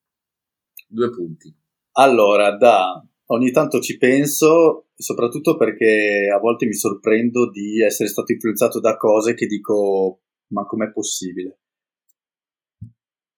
[0.87, 1.55] due punti.
[1.97, 8.31] Allora, da ogni tanto ci penso, soprattutto perché a volte mi sorprendo di essere stato
[8.31, 11.59] influenzato da cose che dico, ma com'è possibile?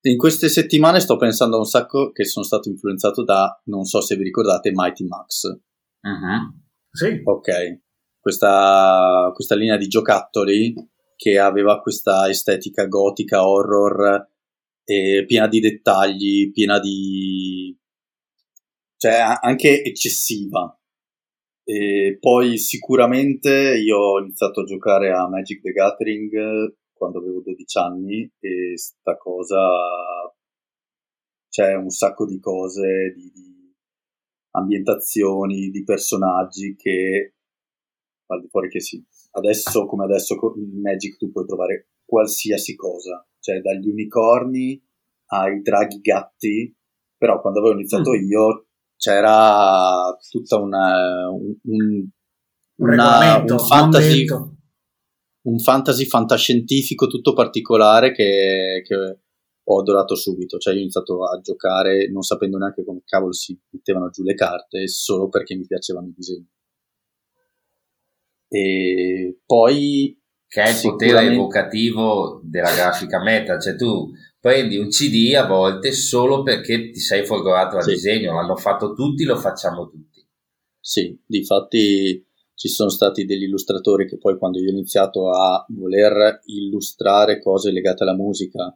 [0.05, 3.99] In queste settimane sto pensando a un sacco che sono stato influenzato da, non so
[3.99, 5.43] se vi ricordate, Mighty Max.
[5.43, 6.61] Uh-huh.
[6.89, 7.21] Sì.
[7.23, 7.81] Ok
[8.23, 10.73] questa, questa linea di giocattoli
[11.17, 14.29] che aveva questa estetica gotica, horror,
[14.85, 17.77] eh, piena di dettagli, piena di...
[18.95, 20.73] cioè anche eccessiva.
[21.65, 27.77] E poi sicuramente io ho iniziato a giocare a Magic the Gathering quando avevo 12
[27.77, 29.59] anni e sta cosa
[31.49, 33.75] c'è un sacco di cose, di, di
[34.51, 37.33] ambientazioni, di personaggi che
[38.33, 39.03] al di fuori che sì.
[39.31, 44.81] Adesso, come adesso, in Magic tu puoi trovare qualsiasi cosa, cioè dagli unicorni
[45.27, 46.75] ai draghi gatti,
[47.17, 48.29] però quando avevo iniziato mm.
[48.29, 52.07] io c'era tutta una, un, un,
[52.75, 54.25] una, un fantasy
[55.43, 59.19] un fantasy fantascientifico tutto particolare che, che,
[59.65, 60.57] ho adorato subito.
[60.57, 64.33] Cioè, io ho iniziato a giocare non sapendo neanche come cavolo si mettevano giù le
[64.35, 66.47] carte, solo perché mi piacevano i disegni.
[68.55, 70.15] E poi
[70.47, 75.91] che è il potere evocativo della grafica meta, cioè tu prendi un CD a volte
[75.91, 77.93] solo perché ti sei folgorato al sì.
[77.93, 80.23] disegno, l'hanno fatto tutti, lo facciamo tutti.
[80.79, 82.23] Sì, difatti
[82.53, 87.71] ci sono stati degli illustratori che poi quando io ho iniziato a voler illustrare cose
[87.71, 88.71] legate alla musica,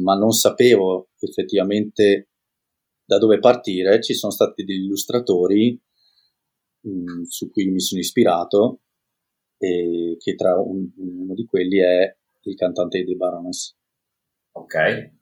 [0.00, 2.28] ma non sapevo effettivamente
[3.06, 5.80] da dove partire, ci sono stati degli illustratori
[6.80, 8.80] mh, mm, su cui mi sono ispirato
[9.62, 13.76] e che tra un, uno di quelli è il cantante di Baroness.
[14.52, 15.12] Ok.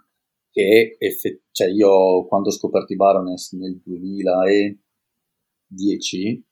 [0.51, 6.43] Che effett- cioè io quando ho scoperto i Baroness nel 2010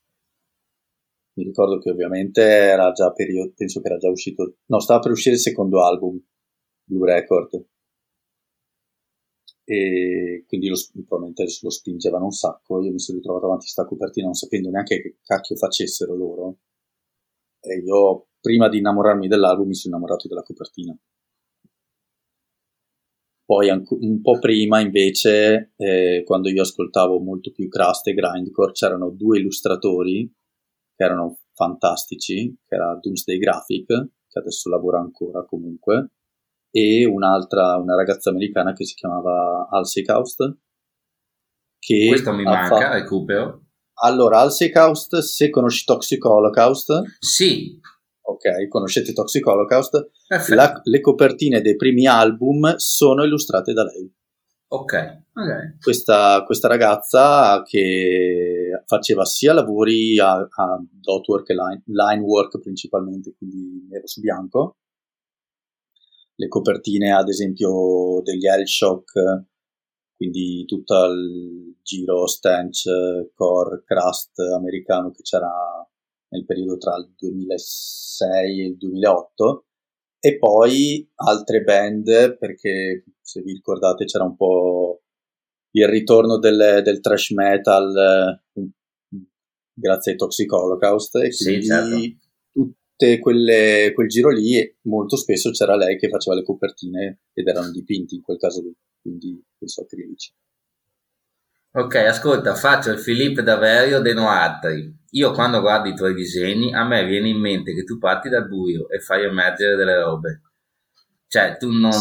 [1.35, 5.13] mi ricordo che ovviamente era già periodo, penso che era già uscito, no, stava per
[5.13, 6.21] uscire il secondo album,
[6.85, 7.65] Blue Record,
[9.65, 10.77] e quindi lo,
[11.07, 12.83] probabilmente lo spingevano un sacco.
[12.83, 16.57] Io mi sono ritrovato davanti a questa copertina non sapendo neanche che cacchio facessero loro.
[17.69, 20.99] E io, prima di innamorarmi dell'album, mi sono innamorato della copertina.
[23.45, 29.11] Poi un po' prima, invece, eh, quando io ascoltavo molto più Crust e Grindcore, c'erano
[29.11, 30.31] due illustratori
[30.95, 36.11] che erano fantastici, che era Doomsday Graphic, che adesso lavora ancora comunque,
[36.71, 40.59] e un'altra, una ragazza americana che si chiamava Halsey Kaust.
[41.79, 42.93] Che Questo mi manca, fatto...
[42.93, 43.68] recupero.
[44.01, 47.81] Allora, al Seacoast, se conosci Toxic Holocaust, sì.
[48.21, 50.11] Ok, conoscete Toxic Holocaust?
[50.49, 54.13] La, le copertine dei primi album sono illustrate da lei.
[54.71, 54.93] Ok.
[55.33, 55.77] okay.
[55.81, 62.61] Questa, questa, ragazza che faceva sia lavori a, a dot work e line, line work
[62.61, 64.77] principalmente, quindi nero su bianco.
[66.35, 69.13] Le copertine, ad esempio, degli L-Shock
[70.19, 72.91] quindi tutto il giro Stench,
[73.35, 75.49] Core, Crust americano che c'era
[76.31, 79.67] nel periodo tra il 2006 e il 2008
[80.19, 85.03] e poi altre band perché se vi ricordate c'era un po'
[85.77, 88.41] il ritorno del, del trash metal
[89.73, 91.97] grazie ai Toxic Holocaust e quindi sì, certo.
[92.51, 97.71] tutte quelle, quel giro lì molto spesso c'era lei che faceva le copertine ed erano
[97.71, 100.33] dipinti in quel caso lì quindi penso a 13.
[101.71, 104.97] Ok, ascolta, faccio il Filippo Daverio de Noatri.
[105.11, 108.49] Io quando guardo i tuoi disegni, a me viene in mente che tu parti dal
[108.49, 110.43] buio e fai emergere delle robe.
[111.29, 111.93] Cioè, tu non.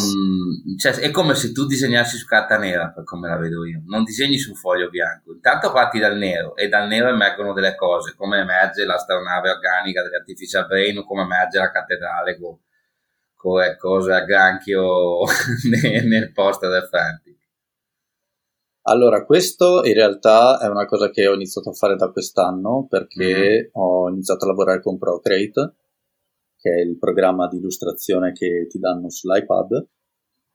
[0.78, 3.82] Cioè, è come se tu disegnassi su carta nera, per come la vedo io.
[3.86, 5.34] Non disegni su foglio bianco.
[5.34, 10.66] Intanto parti dal nero e dal nero emergono delle cose, come emerge l'astronave organica dell'Artificial
[10.66, 12.38] Brain o come emerge la cattedrale
[13.38, 15.22] con cose a granchio
[16.06, 17.36] nel posto del Fantic?
[18.88, 23.24] Allora, questo in realtà è una cosa che ho iniziato a fare da quest'anno perché
[23.24, 23.70] mm-hmm.
[23.74, 25.76] ho iniziato a lavorare con Procreate
[26.68, 29.88] che è il programma di illustrazione che ti danno sull'iPad,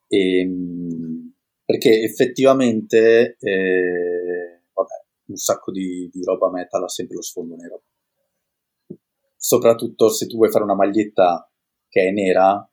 [0.08, 1.32] e, ehm,
[1.64, 7.82] perché effettivamente eh, vabbè, un sacco di, di roba metal ha sempre lo sfondo nero.
[9.36, 11.48] Soprattutto se tu vuoi fare una maglietta
[11.88, 12.68] che è nera,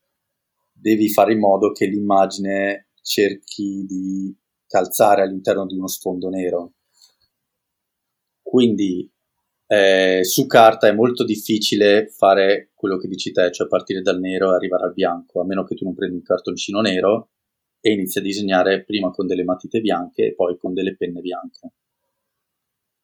[0.79, 4.35] devi fare in modo che l'immagine cerchi di
[4.67, 6.73] calzare all'interno di uno sfondo nero.
[8.41, 9.11] Quindi
[9.67, 14.51] eh, su carta è molto difficile fare quello che dici te, cioè partire dal nero
[14.51, 17.29] e arrivare al bianco, a meno che tu non prendi un cartoncino nero
[17.81, 21.71] e inizi a disegnare prima con delle matite bianche e poi con delle penne bianche.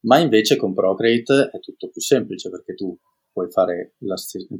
[0.00, 2.96] Ma invece con Procreate è tutto più semplice perché tu
[3.36, 3.48] puoi,
[3.98, 4.14] la,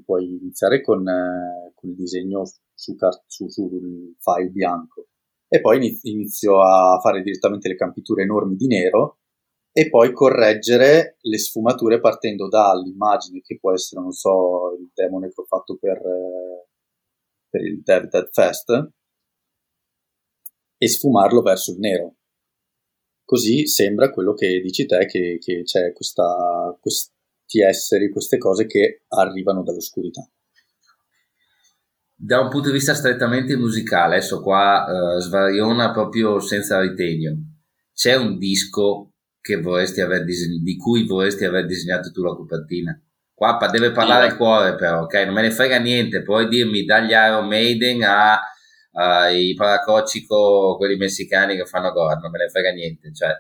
[0.05, 2.43] puoi iniziare con, eh, con, il disegno
[2.75, 5.07] su, car- su, sul file bianco
[5.49, 9.21] e poi inizio a fare direttamente le campiture enormi di nero
[9.73, 15.41] e poi correggere le sfumature partendo dall'immagine che può essere, non so, il demone che
[15.41, 16.69] ho fatto per, eh,
[17.49, 18.91] per il Dev Dead Fest
[20.79, 22.17] e sfumarlo verso il nero.
[23.25, 26.79] Così sembra quello che dici te, che, che c'è questa,
[27.47, 30.29] questi esseri, queste cose che arrivano dall'oscurità.
[32.19, 37.37] Da un punto di vista strettamente musicale, adesso qua uh, svariona proprio senza ritegno.
[37.93, 43.01] C'è un disco che vorresti aver disegnato, di cui vorresti aver disegnato tu la copertina.
[43.33, 45.15] Qua deve parlare il cuore però, ok?
[45.27, 48.03] Non me ne frega niente, puoi dirmi dagli Iron Maiden
[48.93, 53.31] ai Paracoccico, quelli messicani che fanno gore, non me ne frega niente, cioè...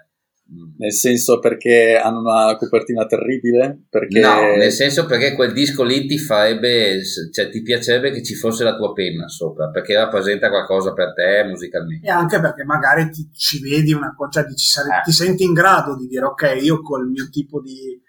[0.48, 0.74] Mm.
[0.78, 3.86] Nel senso perché hanno una copertina terribile?
[3.88, 4.20] Perché...
[4.20, 7.00] No, nel senso perché quel disco lì ti farebbe,
[7.32, 11.44] cioè ti piacerebbe che ci fosse la tua penna sopra, perché rappresenta qualcosa per te
[11.48, 12.06] musicalmente.
[12.06, 15.02] E anche perché magari ti, ci vedi una cosa, cioè ti, sare- eh.
[15.02, 18.00] ti, senti in grado di dire ok, io col mio tipo di,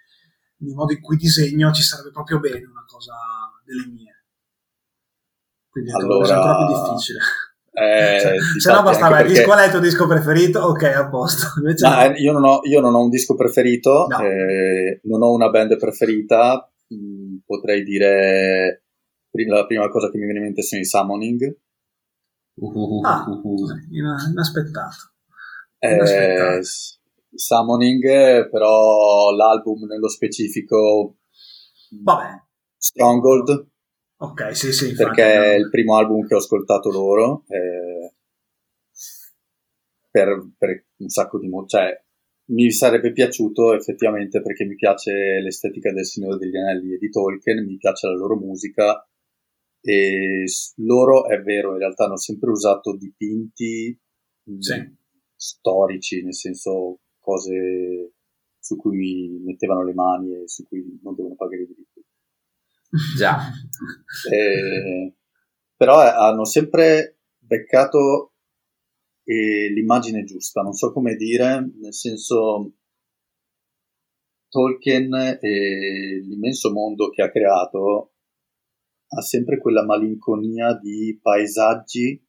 [0.55, 3.13] di modo in cui disegno ci sarebbe proprio bene una cosa
[3.65, 4.25] delle mie.
[5.69, 6.27] Quindi allora...
[6.27, 7.19] è ancora più difficile.
[7.79, 9.43] Eh, cioè, se no bastava perché...
[9.43, 10.61] qual è il tuo disco preferito?
[10.61, 11.45] Ok, a posto.
[11.61, 14.19] Invece no, io, non ho, io, non ho, un disco preferito, no.
[14.19, 16.71] eh, non ho una band preferita.
[16.87, 18.81] Mh, mm, potrei dire
[19.45, 21.57] la prima cosa che mi viene in mente sono i Summoning.
[22.55, 23.25] Uh, ah,
[24.31, 24.95] inaspettato.
[25.77, 26.67] Eh, inaspettato.
[27.35, 31.17] Summoning, però l'album nello specifico.
[32.01, 32.41] Vabbè.
[32.75, 33.67] Stronghold.
[34.19, 34.93] Ok, sì, sì.
[34.93, 37.43] Perché infatti, è il primo album che ho ascoltato loro.
[37.47, 38.13] Eh,
[40.09, 41.69] per, per, un sacco di motivi.
[41.69, 42.05] Cioè,
[42.49, 47.65] mi sarebbe piaciuto effettivamente perché mi piace l'estetica del Signore degli Anelli e di Tolkien,
[47.65, 49.05] mi piace la loro musica
[49.81, 50.45] e
[50.77, 53.99] loro, è vero, in realtà hanno sempre usato dipinti
[54.49, 54.95] mm, sì.
[55.35, 58.13] storici, nel senso cose
[58.59, 61.96] su cui mettevano le mani e su cui non devono pagare i diritti.
[62.89, 63.37] Già.
[64.31, 65.13] eh,
[65.75, 68.33] però hanno sempre beccato
[69.23, 72.73] eh, l'immagine giusta, non so come dire, nel senso
[74.49, 78.13] Tolkien e l'immenso mondo che ha creato
[79.09, 82.21] ha sempre quella malinconia di paesaggi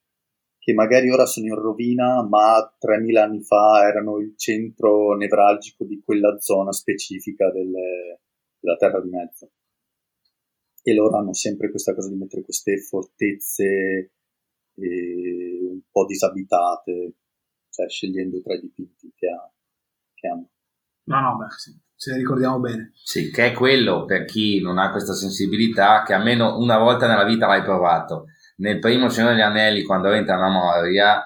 [0.58, 6.02] che magari ora sono in rovina, ma 3000 anni fa erano il centro nevralgico di
[6.04, 8.20] quella zona specifica delle,
[8.60, 9.50] della Terra di Mezzo
[10.82, 14.12] e loro hanno sempre questa cosa di mettere queste fortezze
[14.74, 17.14] eh, un po' disabitate,
[17.70, 19.52] cioè scegliendo tra i dipinti che, ha,
[20.14, 20.50] che hanno.
[21.04, 22.92] No, no, beh, sì, se ne ricordiamo bene.
[22.94, 27.24] Sì, che è quello per chi non ha questa sensibilità, che almeno una volta nella
[27.24, 28.26] vita l'hai provato.
[28.56, 31.22] Nel primo Signore degli Anelli, quando entra una Moria,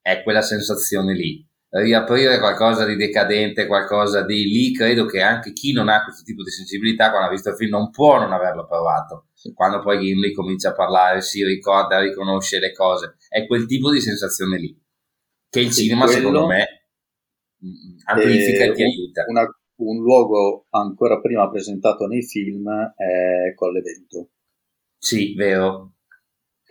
[0.00, 1.46] è quella sensazione lì
[1.80, 6.42] riaprire qualcosa di decadente, qualcosa di lì, credo che anche chi non ha questo tipo
[6.42, 9.28] di sensibilità quando ha visto il film non può non averlo provato.
[9.54, 14.00] Quando poi Gimli comincia a parlare, si ricorda, riconosce le cose, è quel tipo di
[14.00, 14.82] sensazione lì
[15.54, 16.88] che il cinema secondo me
[17.64, 19.24] mm, amplifica e ti aiuta.
[19.28, 19.42] Una,
[19.76, 24.30] un luogo ancora prima presentato nei film è Colle Vento.
[24.98, 25.93] Sì, vero,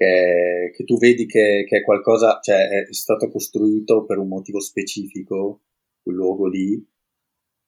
[0.03, 4.59] che, che tu vedi che, che, è qualcosa, cioè è stato costruito per un motivo
[4.59, 5.61] specifico,
[6.01, 6.85] quel luogo lì,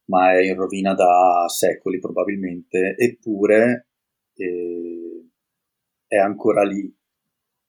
[0.06, 3.88] ma è in rovina da secoli probabilmente, eppure
[4.36, 5.26] eh,
[6.08, 6.94] è ancora lì.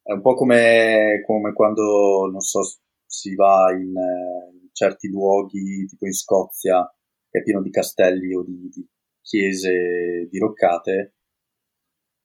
[0.03, 2.61] È un po' come, come quando, non so,
[3.07, 6.85] si va in, in, certi luoghi, tipo in Scozia,
[7.31, 8.87] che è pieno di castelli o di, di
[9.23, 11.16] chiese diroccate,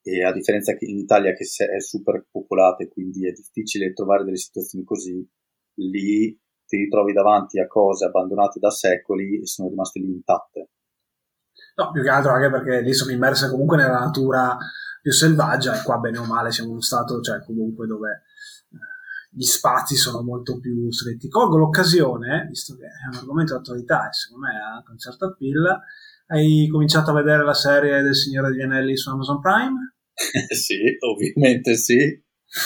[0.01, 4.23] e a differenza che in Italia che è super popolata e quindi è difficile trovare
[4.23, 5.27] delle situazioni così,
[5.75, 10.69] lì ti ritrovi davanti a cose abbandonate da secoli e sono rimaste lì intatte.
[11.75, 14.57] No, più che altro anche perché lì sono immerse comunque nella natura
[15.01, 18.23] più selvaggia e qua bene o male siamo uno stato cioè comunque dove
[18.71, 18.77] eh,
[19.31, 21.29] gli spazi sono molto più stretti.
[21.29, 25.25] Colgo l'occasione, visto che è un argomento d'attualità e secondo me ha anche un certo
[25.25, 25.79] appeal,
[26.31, 29.95] hai cominciato a vedere la serie del Signore degli Anelli su Amazon Prime?
[30.55, 32.23] sì, ovviamente sì.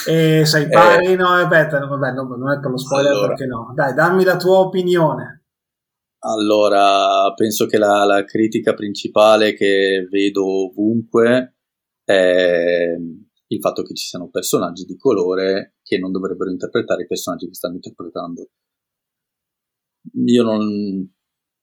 [0.08, 1.08] E sei pari?
[1.08, 3.72] Eh, no, aspetta, vabbè, no, non è per lo spoiler allora, perché no.
[3.76, 5.46] Dai, dammi la tua opinione.
[6.20, 11.58] Allora, penso che la, la critica principale che vedo ovunque
[12.04, 12.96] è
[13.48, 17.54] il fatto che ci siano personaggi di colore che non dovrebbero interpretare i personaggi che
[17.54, 18.50] stanno interpretando.
[20.26, 21.15] Io non.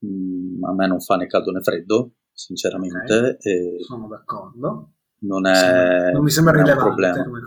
[0.04, 3.36] Mm, a me non fa né caldo né freddo, sinceramente.
[3.38, 3.82] Okay.
[3.82, 4.92] Sono d'accordo
[5.22, 7.38] non, è, non mi sembra non rilevante un problema.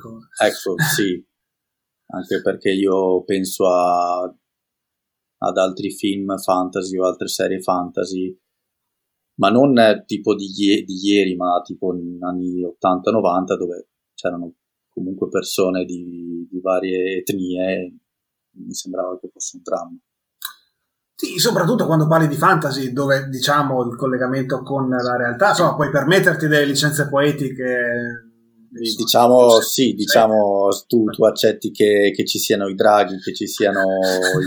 [0.44, 1.26] Ecco, sì,
[2.08, 8.38] anche perché io penso a, ad altri film fantasy o altre serie fantasy,
[9.36, 14.54] ma non tipo di, di ieri, ma tipo negli anni 80-90 dove c'erano
[14.90, 17.98] comunque persone di, di varie etnie,
[18.52, 19.98] mi sembrava che fosse un dramma.
[21.16, 25.90] Sì, soprattutto quando parli di fantasy, dove diciamo il collegamento con la realtà, insomma, puoi
[25.90, 28.32] permetterti delle licenze poetiche.
[28.70, 33.84] Diciamo sì, diciamo tu, tu accetti che, che, ci siano i draghi, che ci siano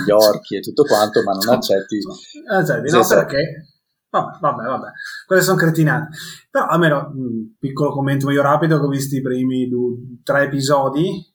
[0.05, 1.99] gli orchi e tutto quanto, ma non accetti.
[2.47, 3.69] accetti no, perché
[4.11, 4.89] Vabbè, vabbè, vabbè,
[5.27, 6.16] quelle sono cretinate.
[6.51, 11.27] Però almeno, un piccolo commento meglio rapido, che ho visto i primi due, tre episodi,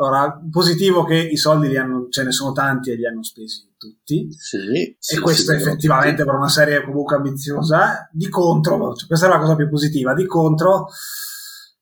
[0.00, 4.28] Ora, positivo che i soldi hanno, ce ne sono tanti e li hanno spesi tutti.
[4.30, 8.08] Sì, sì e questo sì, effettivamente per una serie comunque ambiziosa.
[8.12, 10.86] Di contro, cioè, questa è la cosa più positiva, di contro,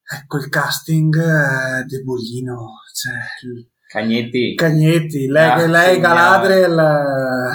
[0.02, 2.70] ecco il casting eh, debolino.
[2.94, 3.12] Cioè,
[3.86, 4.54] Cagnetti.
[4.54, 7.54] Cagnetti, lei, ah, lei Galadriel eh,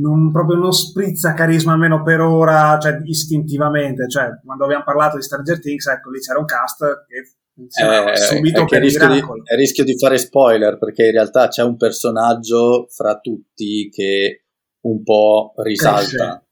[0.00, 5.22] non, proprio non sprizza carisma almeno per ora, cioè istintivamente, cioè quando abbiamo parlato di
[5.22, 9.22] Stranger Things, ecco lì c'era un cast che eh, subito per rischio di,
[9.56, 14.44] rischio di fare spoiler perché in realtà c'è un personaggio fra tutti che
[14.82, 16.00] un po' risalta.
[16.04, 16.46] Cresce,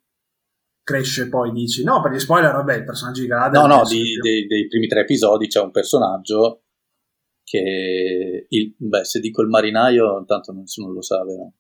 [0.82, 4.16] cresce poi dici no per gli spoiler vabbè il personaggio di Galadriel no no di,
[4.20, 6.62] dei, dei, primi tre episodi c'è un personaggio
[7.44, 11.52] che il, beh se dico il marinaio tanto nessuno lo sa vero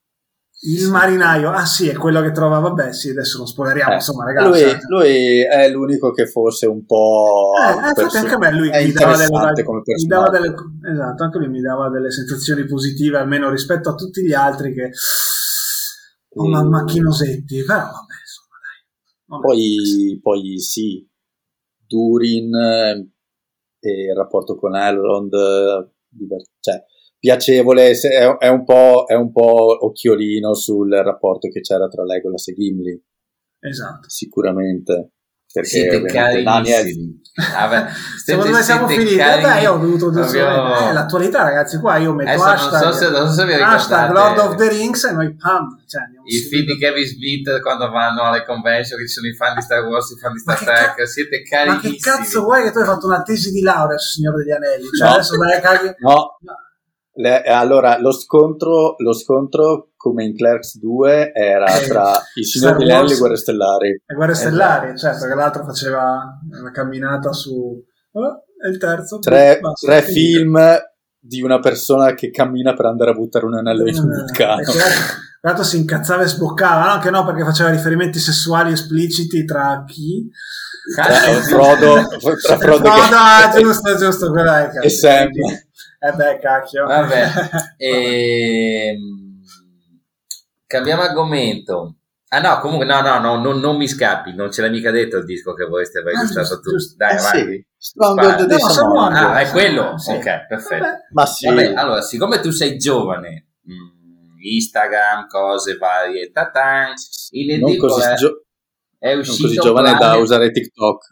[0.58, 4.24] il marinaio, ah sì, è quello che trova, vabbè, sì, adesso non spoileriamo, eh, insomma,
[4.24, 4.48] ragazzi.
[4.48, 4.78] Lui, eh.
[4.88, 7.52] lui, è l'unico che forse un po'.
[7.56, 10.54] Eh, perso- anche a me lui mi dava, delle, mi dava delle,
[10.90, 14.90] esatto, anche lui mi dava delle sensazioni positive, almeno rispetto a tutti gli altri che.
[16.38, 19.40] Oh, ma macchinosetti, però vabbè, insomma, dai.
[19.40, 21.06] Poi, poi sì,
[21.86, 23.10] Durin eh,
[23.78, 25.32] e il rapporto con Elrond,
[26.60, 26.82] cioè
[27.26, 28.64] piacevole, è, un
[29.06, 33.02] è un po' occhiolino sul rapporto che c'era tra Legolas e Gimli.
[33.58, 34.08] Esatto.
[34.08, 35.10] Sicuramente.
[35.52, 37.20] Perché siete carissimi.
[37.54, 37.88] Ah,
[38.22, 39.16] Secondo me siamo finiti.
[39.16, 41.78] Vabbè, io ho dovuto dire eh, l'attualità, ragazzi.
[41.78, 44.68] Qua io metto Adesso hashtag, non so se, non so se hashtag Lord of the
[44.68, 45.82] Rings e noi pam.
[45.86, 49.54] Cioè, I film di Kevin Smith quando vanno alle convention, che ci sono i fan
[49.54, 50.94] di Star Wars, i fan di Star Trek.
[50.94, 51.74] Ca- siete carissimi.
[51.74, 54.52] Ma che cazzo vuoi che tu hai fatto una tesi di laurea su Signore degli
[54.52, 54.88] Anelli?
[54.90, 55.14] Cioè, no.
[55.14, 55.96] adesso vai a cagare.
[56.00, 56.38] No.
[57.18, 62.90] Le, allora, lo scontro, lo scontro, come in Clerks 2 era eh, tra i Signori
[62.90, 63.88] Anelli e Guerre Stellari.
[63.88, 64.48] E Guerre esatto.
[64.48, 65.12] Stellari, esatto.
[65.12, 67.82] certo, che l'altro faceva una camminata su...
[68.12, 69.18] Oh, e il terzo...
[69.18, 70.58] Tre, basta, tre film
[71.18, 74.62] di una persona che cammina per andare a buttare un anello in un eh, vulcano.
[75.40, 76.92] L'altro si incazzava e sboccava, no?
[76.92, 80.28] Anche no, perché faceva riferimenti sessuali espliciti tra chi?
[80.94, 82.06] Tra Frodo,
[82.42, 83.14] tra Frodo, Frodo che...
[83.14, 85.30] ah, giusto, giusto, quella è E Sam.
[85.98, 86.86] Eh beh, cacchio.
[86.86, 87.28] Vabbè.
[87.76, 88.88] e...
[88.96, 89.42] Ehm,
[90.66, 91.96] cambiamo argomento.
[92.28, 95.18] Ah no, comunque no, no, no, non, non mi scappi, non ce l'hai mica detto
[95.18, 96.70] il disco che vorreste aver gustato tu.
[96.96, 97.52] Dai, eh avanti.
[97.52, 97.66] Sì.
[97.76, 99.14] Stronghold no, Samuel.
[99.14, 99.96] Ah, è quello?
[99.96, 100.10] Sì.
[100.10, 100.84] Ok, perfetto.
[100.84, 100.98] Vabbè.
[101.12, 101.46] Ma sì.
[101.46, 106.94] Vabbè, allora, siccome tu sei giovane, mm, Instagram, cose varie, tatan,
[107.30, 108.44] in edicola è, gio-
[108.98, 109.42] è uscito...
[109.42, 111.04] Non così giovane Planet, da usare TikTok.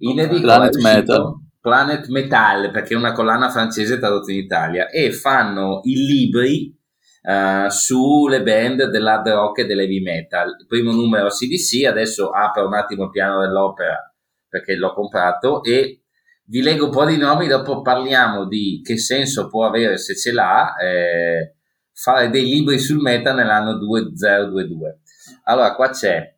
[0.00, 5.12] In edicola Planet Metal Planet Metal, perché è una collana francese tradotta in Italia, e
[5.12, 6.74] fanno i libri
[7.22, 10.56] uh, sulle band dell'hard rock e dell'heavy metal.
[10.58, 14.10] Il primo numero CDC, adesso apro un attimo il piano dell'opera
[14.50, 16.02] perché l'ho comprato e
[16.46, 20.32] vi leggo un po' di nomi, dopo parliamo di che senso può avere se ce
[20.32, 21.54] l'ha eh,
[21.92, 25.00] fare dei libri sul metal nell'anno 2022.
[25.44, 26.34] Allora, qua c'è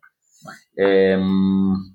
[0.75, 1.92] ehm,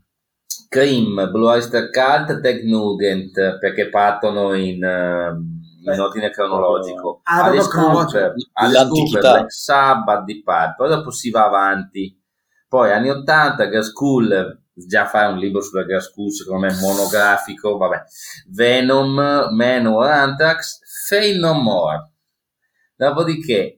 [0.69, 7.21] Cream, Blue Oyster Cult, Tech Nugent, perché partono in, uh, in ordine cronologico.
[7.25, 10.77] Ah, Alice Cooper, Alice Cooper, Black Sabbath, di Pulp.
[10.77, 12.15] Poi dopo si va avanti.
[12.69, 18.03] Poi anni 80, Girl School, già fare un libro sulla Grascus, secondo me monografico, vabbè.
[18.51, 22.13] Venom, Manowar, Anthrax, Fail No More.
[22.95, 23.78] Dopodiché,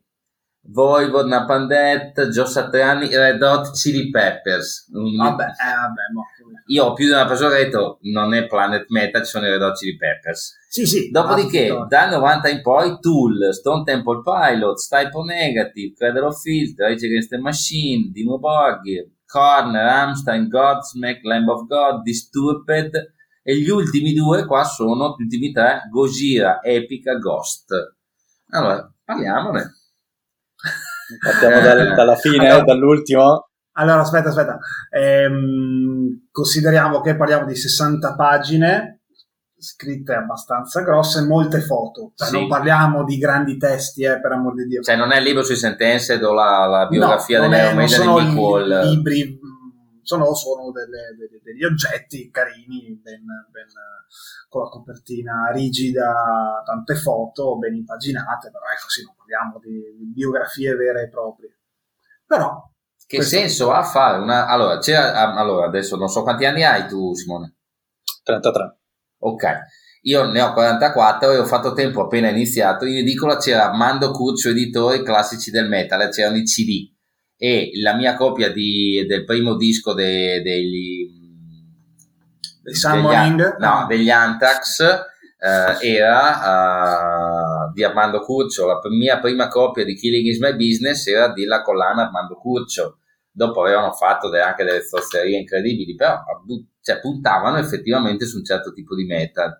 [0.62, 4.88] Voivod, Napandet, Joe Satriani, Red Hot Chili Peppers.
[4.90, 6.24] Vabbè, eh, vabbè, mo.
[6.66, 9.46] Io ho più di una persona che ha detto non è Planet Meta, ci sono
[9.46, 10.58] i Red Hot Chili Peppers.
[10.68, 11.10] Sì, sì.
[11.10, 16.78] Dopodiché, ah, dal 90 in poi, Tool, Stone Temple Pilots, Typo Negative, Cradle of Filth,
[16.78, 23.68] Rage Against the Machine, Dimo Borgir, Korn, Rammstein, Godsmack, Lamb of God, Disturbed e gli
[23.68, 27.72] ultimi due qua sono, gli ultimi tre, Gojira, Epica, Ghost.
[28.50, 29.79] Allora, parliamone.
[31.18, 33.48] Partiamo Eh, dal- dalla fine, allora- dall'ultimo.
[33.72, 34.58] Allora, aspetta, aspetta.
[34.90, 39.00] Ehm, consideriamo che parliamo di 60 pagine
[39.56, 42.12] scritte abbastanza grosse, molte foto.
[42.14, 42.34] Cioè, Sì.
[42.34, 44.80] Non parliamo di grandi testi, eh, per amor di Dio.
[44.80, 48.34] Cioè, non è il libro sui sentenze o la, la biografia No, è- di Mick
[48.36, 48.80] Wall.
[48.88, 49.38] libri,
[50.16, 53.66] mh, sono, sono delle- delle- degli oggetti carini, ben, ben,
[54.48, 60.12] con la copertina rigida, tante foto, ben impaginate, però ecco sì, non parliamo di, di
[60.12, 61.58] biografie vere e proprie.
[62.26, 62.62] Però,
[63.06, 64.46] Che questo- senso ha fare una...
[64.46, 67.56] Allora, ah, allora, adesso non so quanti anni hai tu, Simone.
[68.22, 68.78] 33.
[69.22, 69.44] Ok,
[70.02, 72.84] io ne ho 44 e ho fatto tempo appena iniziato.
[72.86, 76.92] In edicola c'era Mando Curcio Editori Classici del Metal, c'erano i CD
[77.42, 81.08] e la mia copia di- del primo disco de- degli,
[82.62, 83.56] Dei Summoning?
[83.58, 84.80] no, degli Anthrax
[85.38, 88.66] eh, era eh, di Armando Curcio.
[88.66, 92.98] La mia prima copia di Killing is My Business era della collana Armando Curcio.
[93.32, 96.20] Dopo avevano fatto de- anche delle zozzerie incredibili, però
[96.82, 99.50] cioè, puntavano effettivamente su un certo tipo di metal.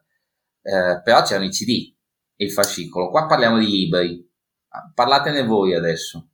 [0.63, 1.91] Eh, però c'erano i CD
[2.37, 3.09] e il fascicolo.
[3.09, 4.29] Qua parliamo di libri.
[4.73, 6.30] Ah, Parlatene voi adesso.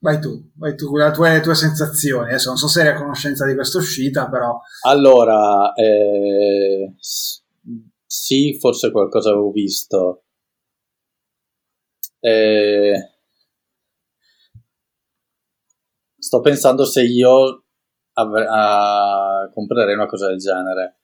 [0.00, 2.28] Vai tu, vai tu con le tue, le tue sensazioni.
[2.30, 6.94] Adesso non so se eri a conoscenza di questa uscita, però Allora, eh,
[8.06, 10.24] sì, forse qualcosa avevo visto.
[12.22, 12.92] Eh,
[16.18, 17.64] sto pensando se io
[18.14, 20.96] avr- ah, comprerei una cosa del genere.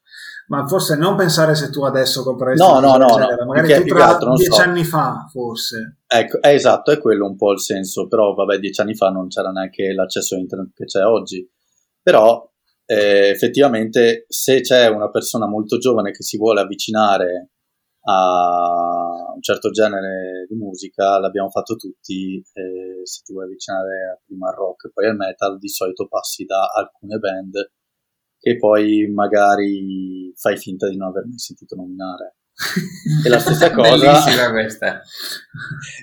[0.48, 3.40] ma forse non pensare se tu adesso compreresti No, una cosa no, del no, genere,
[3.40, 4.62] no, magari che- tu più che tra altro, dieci so.
[4.62, 5.95] anni fa, forse.
[6.08, 9.26] Ecco, è esatto, è quello un po' il senso, però vabbè, dieci anni fa non
[9.26, 11.48] c'era neanche l'accesso a internet che c'è oggi.
[12.00, 12.48] Però
[12.84, 17.50] eh, effettivamente se c'è una persona molto giovane che si vuole avvicinare
[18.08, 24.48] a un certo genere di musica, l'abbiamo fatto tutti, eh, se ti vuoi avvicinare prima
[24.48, 27.54] al rock e poi al metal, di solito passi da alcune band
[28.38, 32.36] e poi magari fai finta di non aver mai sentito nominare.
[33.24, 34.24] E la stessa cosa...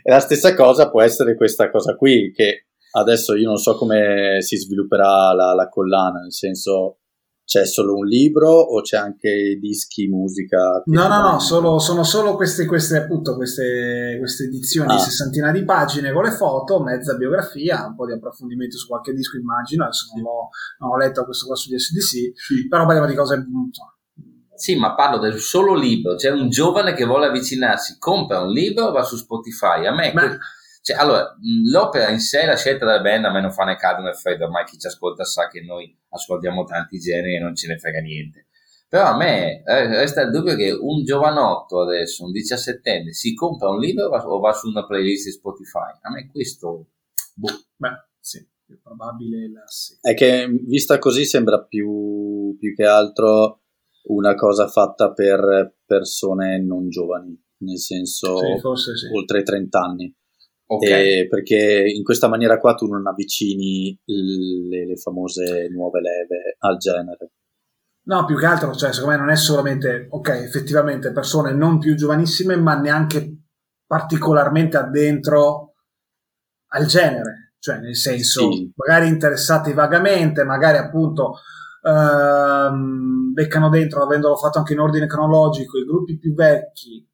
[0.03, 4.37] E la stessa cosa può essere questa cosa qui, che adesso io non so come
[4.41, 6.97] si svilupperà la, la collana, nel senso
[7.45, 10.81] c'è solo un libro o c'è anche dischi, musica?
[10.85, 14.95] No, no, no, solo- sono solo queste, queste, appunto, queste, queste edizioni Ah.
[14.95, 19.13] di sessantina di pagine con le foto, mezza biografia, un po' di approfondimenti su qualche
[19.13, 19.83] disco, immagino.
[19.83, 20.49] Adesso non, l'ho,
[20.79, 23.35] non ho letto questo qua sugli SDC, però parliamo di cose.
[23.35, 23.92] insomma,
[24.55, 26.15] Sì, ma parlo del solo libro.
[26.15, 29.85] C'è un giovane che vuole avvicinarsi, compra un libro o va su Spotify.
[29.85, 30.37] A me, que-
[30.81, 31.35] cioè, allora,
[31.71, 34.45] l'opera in sé, la scelta della band, a me non fa né caldo né freddo.
[34.45, 37.99] Ormai chi ci ascolta sa che noi ascoltiamo tanti generi e non ce ne frega
[37.99, 38.47] niente.
[38.89, 43.69] Però a me eh, resta il dubbio che un giovanotto adesso, un diciassettenne, si compra
[43.69, 45.97] un libro o va, su una playlist di Spotify.
[46.01, 46.89] A me questo...
[47.33, 47.63] boh.
[47.75, 49.97] beh, sì, più probabile la sì.
[49.99, 53.62] È che vista così sembra più, più che altro
[54.09, 59.15] una cosa fatta per persone non giovani, nel senso Sì, sì.
[59.15, 60.15] oltre i 30 anni.
[60.65, 60.83] Ok.
[60.89, 66.77] E perché in questa maniera qua tu non avvicini le, le famose nuove leve al
[66.77, 67.31] genere.
[68.05, 71.95] No, più che altro, cioè, secondo me non è solamente, ok, effettivamente persone non più
[71.95, 73.37] giovanissime, ma neanche
[73.85, 75.75] particolarmente addentro
[76.71, 78.71] al genere, cioè nel senso, Sì.
[78.75, 81.35] magari interessati vagamente, magari appunto
[81.83, 87.07] ehm, beccano dentro, avendolo fatto anche in ordine cronologico, i gruppi più vecchi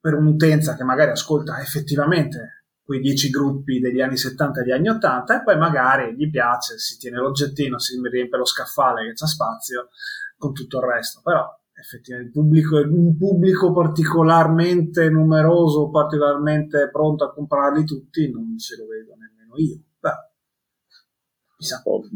[0.00, 4.88] per un'utenza che magari ascolta effettivamente quei dieci gruppi degli anni 70 e degli anni
[4.88, 9.26] 80 e poi magari gli piace, si tiene l'oggettino, si riempie lo scaffale che c'ha
[9.26, 9.88] spazio
[10.36, 11.42] con tutto il resto, però
[11.72, 18.86] effettivamente il pubblico, un pubblico particolarmente numeroso, particolarmente pronto a comprarli tutti, non ce lo
[18.86, 19.80] vedo nemmeno io.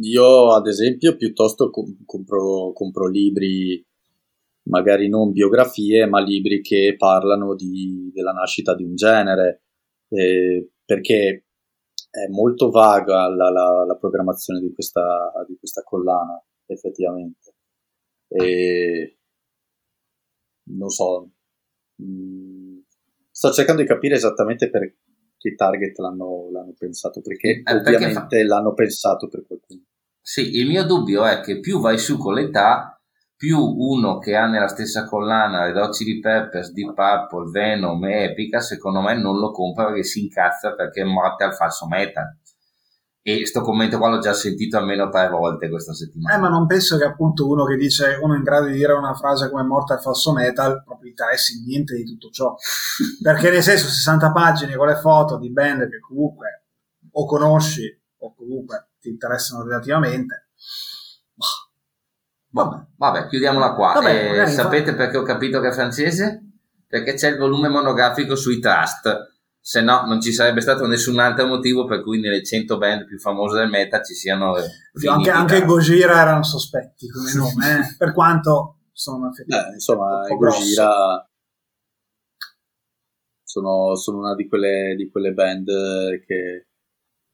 [0.03, 3.85] Io, ad esempio, piuttosto com- compro, compro libri,
[4.69, 9.63] magari non biografie, ma libri che parlano di- della nascita di un genere,
[10.09, 11.45] eh, perché
[12.11, 16.43] è molto vaga la, la- la programmazione di questa, di questa collana.
[16.71, 17.55] effettivamente.
[18.29, 19.19] E
[20.71, 21.31] non so,
[21.97, 22.79] mh, mm,
[23.31, 24.95] sto cercando di capire esattamente per
[25.39, 28.47] che target l'hanno, l'hanno pensato, perché eh, ovviamente perché fa...
[28.47, 29.83] l'hanno pensato per qualcuno.
[30.21, 33.01] Sì, il mio dubbio è che più vai su con l'età,
[33.35, 38.25] più uno che ha nella stessa collana Red Hot Chili Peppers, Deep Purple, Venom e
[38.25, 42.37] Epica, secondo me non lo compra perché si incazza perché è morte al falso metal
[43.31, 46.35] e sto commento qua l'ho già sentito almeno tre volte questa settimana.
[46.35, 49.13] Eh, ma non penso che appunto uno che dice uno in grado di dire una
[49.13, 52.55] frase come morta al falso metal proprio interessi niente di tutto ciò.
[53.23, 56.65] Perché nel senso 60 pagine con le foto di band che comunque
[57.11, 60.49] o conosci o comunque ti interessano relativamente.
[62.51, 63.93] Vabbè, vabbè chiudiamola qua.
[63.93, 66.45] Vabbè, eh, sapete perché ho capito che è francese?
[66.87, 69.37] Perché c'è il volume monografico sui trust
[69.69, 73.19] se no non ci sarebbe stato nessun altro motivo per cui nelle 100 band più
[73.19, 77.97] famose del meta ci siano anche, anche Gojira erano sospetti come nome eh?
[77.99, 81.23] per quanto sono eh, insomma Gojira
[83.43, 85.67] sono, sono, una di quelle, di quelle band
[86.25, 86.69] che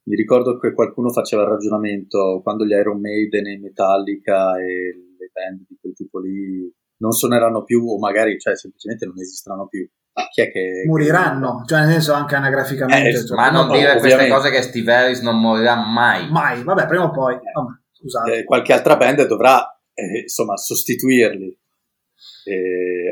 [0.03, 5.29] mi ricordo che qualcuno faceva il ragionamento quando gli Iron Maiden e Metallica e le
[5.31, 9.89] band di quel tipo lì non suoneranno più o magari cioè, semplicemente non esisteranno più
[10.31, 13.99] chi è che moriranno cioè nel senso anche anagraficamente eh, cioè, ma non dire ovviamente.
[13.99, 16.29] queste cose che Steve Harris non morirà mai.
[16.29, 17.35] Mai vabbè prima o poi.
[17.35, 17.51] Eh.
[17.53, 18.37] vabbè, scusate.
[18.37, 21.57] Eh, qualche altra band dovrà eh, insomma sostituirli.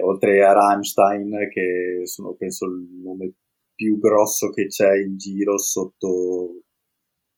[0.04, 3.34] Oltre a Rammstein che sono penso il nome
[3.74, 6.62] più grosso che c'è in giro sotto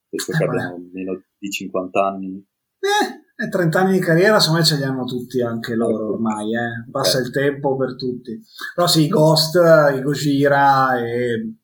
[0.10, 2.46] penso che abbiano meno di 50 anni.
[2.80, 6.56] Eh e 30 anni di carriera, secondo me ce li hanno tutti anche loro ormai,
[6.56, 6.90] eh.
[6.90, 8.40] passa il tempo per tutti.
[8.74, 9.56] Però sì, Ghost,
[9.94, 11.56] i Gojira e...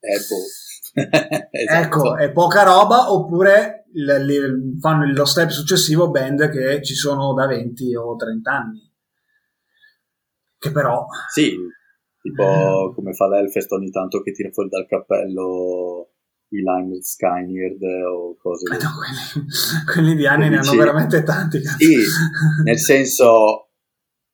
[0.00, 0.58] Apple.
[1.52, 1.84] esatto.
[1.84, 7.32] Ecco, è poca roba, oppure le, le, fanno lo step successivo band che ci sono
[7.32, 8.92] da 20 o 30 anni.
[10.58, 11.06] Che però...
[11.32, 11.56] Sì,
[12.20, 12.92] tipo eh.
[12.94, 16.09] come fa l'Elfest ogni tanto che tira fuori dal cappello
[16.50, 19.46] i Lime Skynyrd o cose eh no, quelli,
[19.84, 22.02] quelli, di anni ne hanno veramente tanti sì,
[22.64, 23.68] nel senso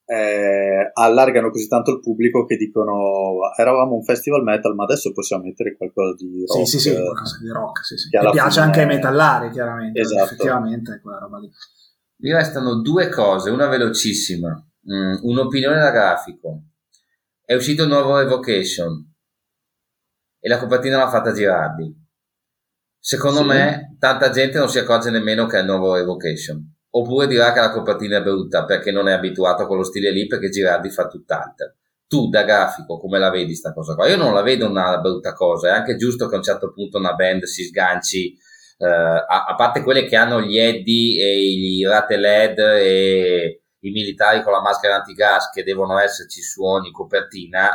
[0.07, 5.45] eh, allargano così tanto il pubblico che dicono eravamo un festival metal ma adesso possiamo
[5.45, 8.09] mettere qualcosa di rock sì sì sì qualcosa di rock sì, sì.
[8.09, 10.25] che piace anche ai metallari chiaramente esatto.
[10.25, 11.51] effettivamente è quella roba lì.
[12.19, 14.49] Mi restano due cose una velocissima
[14.91, 16.63] mm, un'opinione da grafico.
[17.45, 19.13] È uscito il nuovo Evocation.
[20.41, 22.06] E la copertina l'ha fatta Girardi
[23.09, 23.47] Secondo sì.
[23.47, 26.61] me, tanta gente non si accorge nemmeno che è il nuovo Evocation.
[26.91, 30.27] Oppure dirà che la copertina è brutta perché non è abituato a quello stile lì
[30.27, 31.75] perché Girardi fa tutt'altro.
[32.09, 34.09] Tu da grafico come la vedi sta cosa qua?
[34.09, 36.99] Io non la vedo una brutta cosa, è anche giusto che a un certo punto
[36.99, 38.37] una band si sganci,
[38.79, 43.91] eh, a, a, parte quelle che hanno gli Eddie e i rate LED e i
[43.93, 47.71] militari con la maschera antigas che devono esserci su ogni copertina,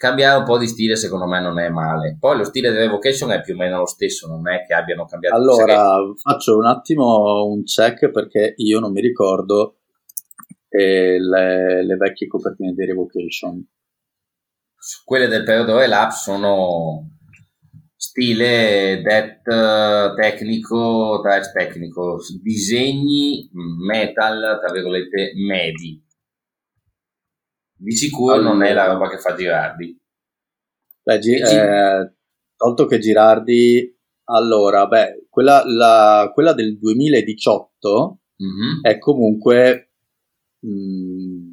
[0.00, 2.16] cambiare un po' di stile secondo me non è male.
[2.18, 5.36] Poi lo stile dell'Evocation è più o meno lo stesso, non è che abbiano cambiato.
[5.36, 9.80] Allora, faccio un attimo un check perché io non mi ricordo
[10.70, 13.62] eh, le, le, vecchie copertine di Revocation.
[15.04, 17.18] Quelle del periodo Relapse sono
[17.94, 26.02] stile death tecnico, trash tecnico, disegni metal, tra virgolette, medi
[27.80, 29.98] di sicuro allora, non è la roba che fa Girardi.
[31.02, 32.14] Beh, gi- eh,
[32.56, 38.82] tolto che Girardi, allora, beh, quella, la, quella del 2018 mm-hmm.
[38.82, 39.92] è comunque
[40.58, 41.52] mh, mm,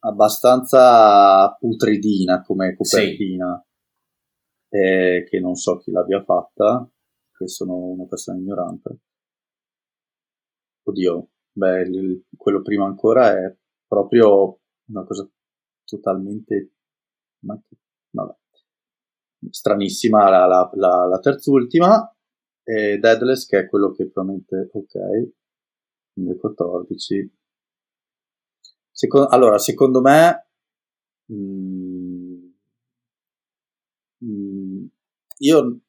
[0.00, 3.64] abbastanza putridina come copertina,
[4.68, 4.76] sì.
[4.76, 6.86] eh, che non so chi l'abbia fatta,
[7.32, 8.98] che sono una persona ignorante.
[10.82, 13.56] Oddio, beh, il, quello prima ancora è
[13.86, 15.28] proprio una cosa
[15.84, 16.72] totalmente
[17.40, 18.34] vabbè,
[19.50, 22.14] stranissima la, la, la, la terzultima
[22.62, 25.32] e Deadless che è quello che probabilmente ok
[26.14, 27.42] 2014
[28.96, 30.46] Secondo, allora secondo me
[31.26, 32.48] mh, mm,
[34.18, 34.86] mh, mm,
[35.38, 35.80] io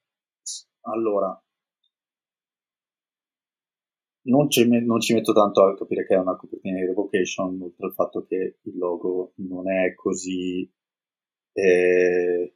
[0.81, 1.44] allora
[4.25, 7.85] non ci, non ci, metto tanto a capire che è una copertina di Revocation, oltre
[7.85, 10.69] al fatto che il logo non è così
[11.53, 12.55] eh,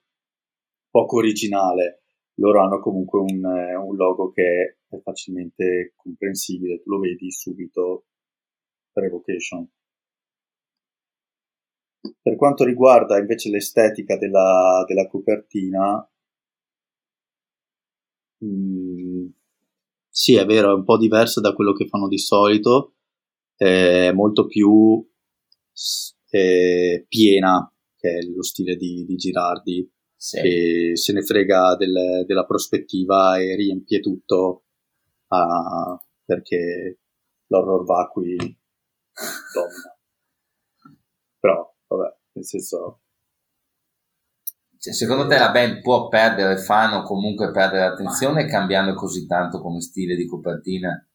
[0.89, 2.03] poco originale.
[2.36, 8.05] Loro hanno comunque un, un, logo che è facilmente comprensibile, tu lo vedi subito
[8.93, 9.70] Revocation.
[12.22, 16.09] Per quanto riguarda invece l'estetica della, della copertina,
[18.39, 19.28] mh, mm,
[20.10, 22.95] sì, è vero, è un po' diversa da quello che fanno di solito,
[23.55, 25.07] è molto più
[26.30, 30.38] eh, piena, che è lo stile di, di Girardi, sì.
[30.38, 34.66] e se ne frega del, della prospettiva e riempie tutto
[35.28, 36.99] uh, perché
[37.47, 39.97] l'horror vacui domina.
[41.39, 43.01] Però, vabbè, nel senso...
[44.82, 49.59] Cioè, secondo te la band può perdere fan o comunque perdere attenzione cambiando così tanto
[49.59, 51.05] come stile di copertina?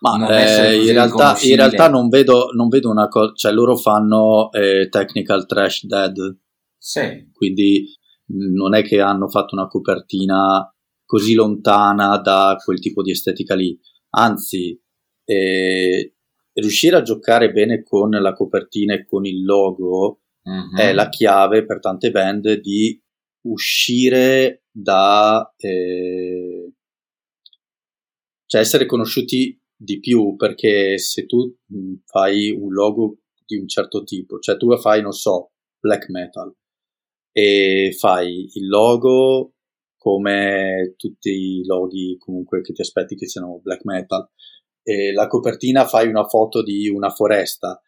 [0.00, 4.52] Ma eh, in, realtà, in, realtà, non vedo, non vedo una cosa, cioè loro fanno
[4.52, 6.38] eh, Technical Trash Dead.
[6.78, 7.30] Sì.
[7.32, 7.84] Quindi
[8.26, 10.72] non è che hanno fatto una copertina
[11.04, 13.76] così lontana da quel tipo di estetica lì.
[14.10, 14.80] Anzi,
[15.24, 16.14] eh,
[16.52, 20.76] riuscire a giocare bene con la copertina e con il logo mm-hmm.
[20.76, 23.00] è la chiave per tante band di
[23.46, 26.72] uscire da eh,
[28.46, 34.04] cioè essere conosciuti di più perché se tu mm, fai un logo di un certo
[34.04, 36.54] tipo, cioè tu fai, non so, black metal
[37.36, 39.54] e fai il logo
[39.96, 44.28] come tutti i loghi comunque che ti aspetti che siano black metal
[44.82, 47.82] e la copertina fai una foto di una foresta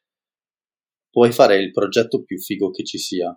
[1.16, 3.34] puoi fare il progetto più figo che ci sia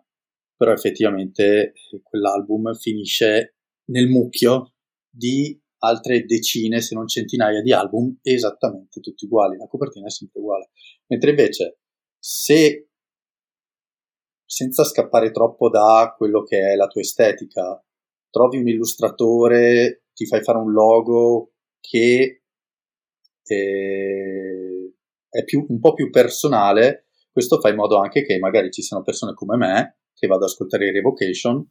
[0.59, 1.71] però effettivamente
[2.03, 3.55] quell'album finisce
[3.91, 4.73] nel mucchio
[5.09, 10.41] di altre decine, se non centinaia di album esattamente tutti uguali, la copertina è sempre
[10.41, 10.71] uguale.
[11.07, 11.79] Mentre invece
[12.19, 12.89] se
[14.43, 17.81] senza scappare troppo da quello che è la tua estetica,
[18.29, 22.43] trovi un illustratore, ti fai fare un logo che
[23.43, 24.93] eh,
[25.29, 29.03] è più, un po' più personale, questo fa in modo anche che magari ci siano
[29.03, 31.65] persone come me che vado ad ascoltare i Revocation,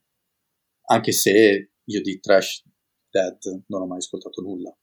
[0.86, 2.64] anche se io di trash
[3.10, 4.74] Dead non ho mai ascoltato nulla.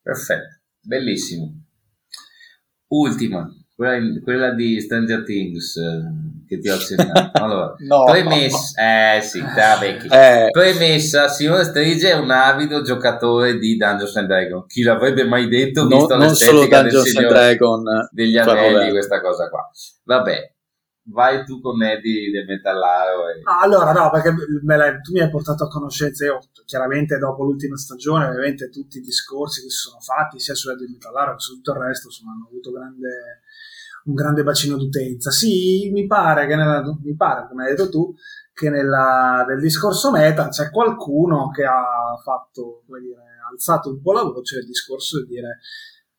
[0.00, 1.64] Perfetto, bellissimo.
[2.88, 3.48] Ultima,
[3.78, 6.02] quella, quella di Stranger Things eh,
[6.48, 7.30] che ti ho accennato.
[7.38, 10.08] Allora, no, premessa, eh sì, te vecchi.
[10.10, 10.48] Eh.
[10.50, 14.66] Premessa, Simone Strige è un avido giocatore di Dungeons and Dragons.
[14.66, 19.48] Chi l'avrebbe mai detto, visto no, non solo Dungeons and Dragons degli anelli, questa cosa
[19.48, 19.70] qua.
[20.02, 20.54] Vabbè,
[21.12, 23.28] vai tu con Eddie del Metallaro.
[23.28, 23.42] E...
[23.44, 28.26] No, allora no, perché tu mi hai portato a conoscenza, io chiaramente dopo l'ultima stagione,
[28.26, 31.54] ovviamente tutti i discorsi che si sono fatti, sia su Eddie del Metallaro che su
[31.54, 33.42] tutto il resto, insomma, hanno avuto grande,
[34.04, 35.30] un grande bacino d'utenza.
[35.30, 38.14] Sì, mi pare che, nella, mi pare, come hai detto tu,
[38.52, 44.12] che nella, nel discorso meta c'è qualcuno che ha fatto, come dire, alzato un po'
[44.12, 45.58] la voce del discorso di dire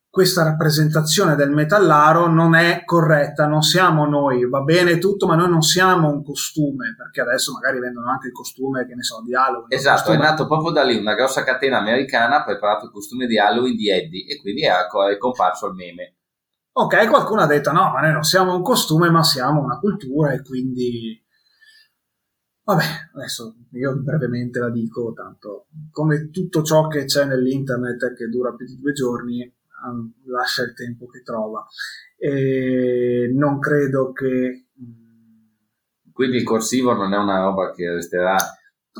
[0.09, 5.49] questa rappresentazione del metallaro non è corretta, non siamo noi, va bene tutto, ma noi
[5.49, 9.35] non siamo un costume, perché adesso magari vendono anche il costume, che ne so, di
[9.35, 9.67] Halloween.
[9.69, 13.37] Esatto, è nato proprio da lì, una grossa catena americana ha preparato il costume di
[13.37, 16.15] Halloween di Eddie e quindi è, è comparso il meme.
[16.71, 20.31] Ok, qualcuno ha detto no, ma noi non siamo un costume, ma siamo una cultura
[20.31, 21.21] e quindi...
[22.63, 22.83] Vabbè,
[23.15, 28.67] adesso io brevemente la dico, tanto come tutto ciò che c'è nell'internet che dura più
[28.67, 29.57] di due giorni,
[30.25, 31.65] lascia il tempo che trova.
[32.17, 34.67] E non credo che...
[34.79, 38.35] Mm, Quindi il corsivo non è una roba che resterà...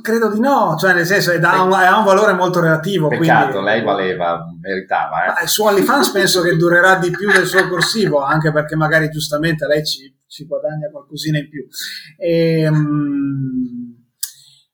[0.01, 3.07] Credo di no, cioè nel senso è da un, ha un valore molto relativo.
[3.07, 5.39] Peccato, quindi, lei valeva, meritava.
[5.39, 5.47] Eh.
[5.47, 9.85] Su OnlyFans penso che durerà di più del suo corsivo, anche perché magari giustamente lei
[9.85, 11.65] ci, ci guadagna qualcosina in più.
[12.17, 13.97] E, um,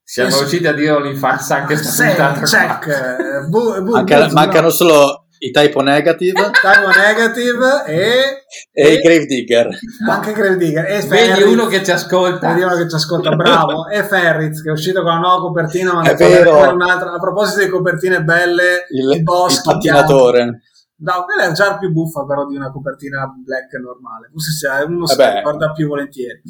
[0.03, 0.43] siamo penso...
[0.43, 3.47] riusciti a dire OnlyFans anche sta check.
[3.47, 4.71] Bu, bu, Manca, bu, mancano no.
[4.71, 9.67] solo i typo negative, typo negative e, e, i grave digger
[10.09, 12.49] anche grave digger e vedi uno che ci ascolta.
[12.49, 13.87] Vedi uno che ci ascolta bravo.
[13.89, 16.59] E Ferriz che è uscito con una nuova copertina ma è vero.
[16.59, 20.61] a proposito di copertine belle il, il, boss il pattinatore
[20.97, 24.29] No, quella è già più buffa però di una copertina black normale.
[24.31, 26.41] Forse se uno si ricorda più volentieri.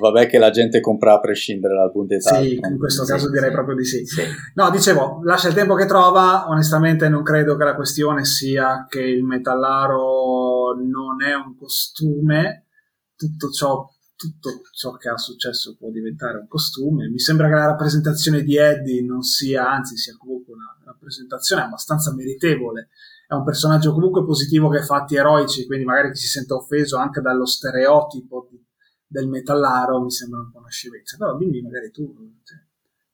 [0.00, 3.30] vabbè che la gente compra a prescindere dal punto di Sì, in questo sì, caso
[3.30, 3.54] direi sì.
[3.54, 4.04] proprio di sì.
[4.04, 4.22] sì.
[4.54, 6.48] No, dicevo, lascia il tempo che trova.
[6.48, 12.66] Onestamente non credo che la questione sia che il metallaro non è un costume.
[13.14, 17.08] Tutto ciò tutto ciò che ha successo può diventare un costume.
[17.08, 22.12] Mi sembra che la rappresentazione di Eddie non sia, anzi, sia comunque una rappresentazione abbastanza
[22.14, 22.88] meritevole
[23.26, 26.98] è un personaggio comunque positivo che ha fatti eroici, quindi magari chi si sente offeso
[26.98, 28.62] anche dallo stereotipo di,
[29.06, 31.16] del metallaro mi sembra un po' una scevezza.
[31.16, 32.14] Però dimmi magari tu.
[32.42, 32.58] Cioè,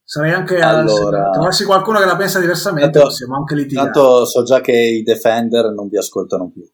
[0.03, 3.91] sarei anche allora, se trovassi qualcuno che la pensa diversamente, tanto, possiamo anche litigare.
[3.91, 6.69] Tanto so già che i Defender non vi ascoltano più.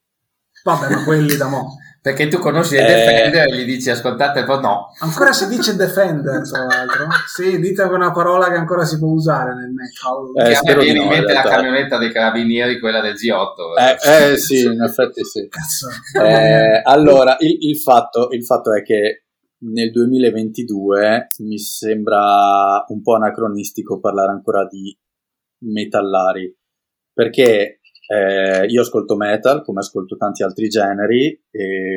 [0.65, 1.77] Vabbè, ma quelli da mo'.
[2.07, 4.93] Perché tu conosci eh, Defender e gli dici ascoltate, poi no.
[5.01, 7.09] Ancora si dice Defender, tra l'altro.
[7.27, 10.31] sì, dite una parola che ancora si può usare nel metal.
[10.37, 13.99] Eh, che viene in mente la camionetta dei carabinieri, quella del G8.
[14.07, 15.49] Eh, eh sì, in effetti sì.
[15.49, 15.89] Cazzo.
[16.25, 19.25] Eh, allora, il, il, fatto, il fatto è che
[19.63, 24.97] nel 2022 mi sembra un po' anacronistico parlare ancora di
[25.65, 26.57] metallari
[27.13, 31.96] perché eh, io ascolto metal come ascolto tanti altri generi e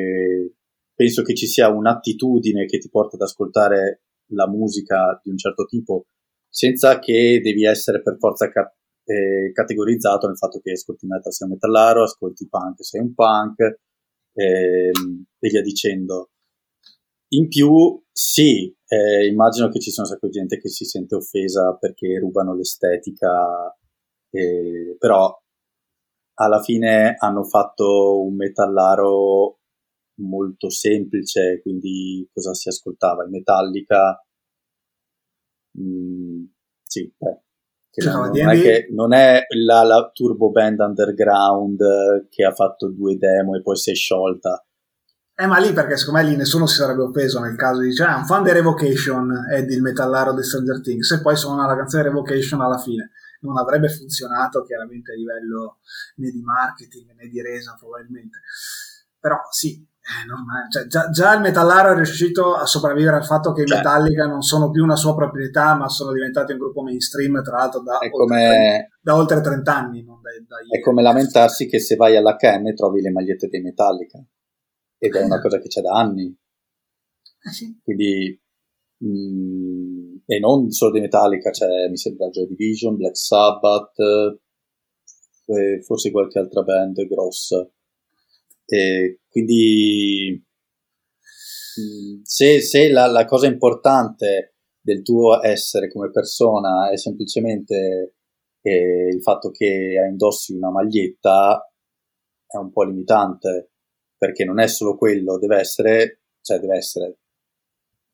[1.00, 4.02] penso che ci sia un'attitudine che ti porta ad ascoltare
[4.32, 6.08] la musica di un certo tipo
[6.46, 8.70] senza che devi essere per forza ca-
[9.04, 13.60] eh, categorizzato nel fatto che ascolti metal sei un metallaro, ascolti punk sei un punk
[14.34, 16.32] eh, e via dicendo.
[17.28, 21.14] In più, sì, eh, immagino che ci sia un sacco di gente che si sente
[21.14, 23.74] offesa perché rubano l'estetica,
[24.98, 25.42] però
[26.34, 29.59] alla fine hanno fatto un metallaro
[30.20, 33.24] molto semplice, quindi cosa si ascoltava?
[33.24, 34.24] In Metallica?
[35.78, 36.44] Mm,
[36.82, 37.42] sì, beh.
[37.90, 42.88] Cioè, non, non, è che, non è la, la, turbo band underground che ha fatto
[42.88, 44.64] due demo e poi si è sciolta.
[45.34, 48.04] Eh, ma lì perché secondo me lì nessuno si sarebbe offeso nel caso di dire,
[48.04, 51.74] ah, un fan di Revocation è il metallaro di Stranger Things e poi suona la
[51.74, 53.10] canzone Revocation alla fine
[53.40, 55.78] non avrebbe funzionato chiaramente a livello
[56.16, 58.40] né di marketing né di resa probabilmente.
[59.18, 60.66] Però sì, è normale.
[60.70, 64.26] Cioè, già, già, il metallaro è riuscito a sopravvivere al fatto che i cioè, Metallica
[64.26, 67.94] non sono più una sua proprietà, ma sono diventati un gruppo mainstream, tra l'altro da,
[67.94, 70.04] oltre, come, da oltre 30 anni.
[70.04, 74.18] Da, da è come lamentarsi che se vai all'HM trovi le magliette dei Metallica.
[74.98, 75.42] Ed è una esatto.
[75.42, 76.36] cosa che c'è da anni.
[77.42, 77.80] Eh sì.
[77.82, 78.38] Quindi
[78.98, 83.94] mh, mm, e non solo di Metallica, c'è mi sembra Joy Division, Black Sabbath,
[85.82, 87.68] forse qualche altra band grossa.
[88.64, 90.44] E quindi
[92.22, 98.16] se, se la, la, cosa importante del tuo essere come persona è semplicemente
[98.60, 101.72] eh, il fatto che indossi una maglietta,
[102.46, 103.70] è un po' limitante,
[104.16, 107.20] perché non è solo quello, deve essere, cioè deve essere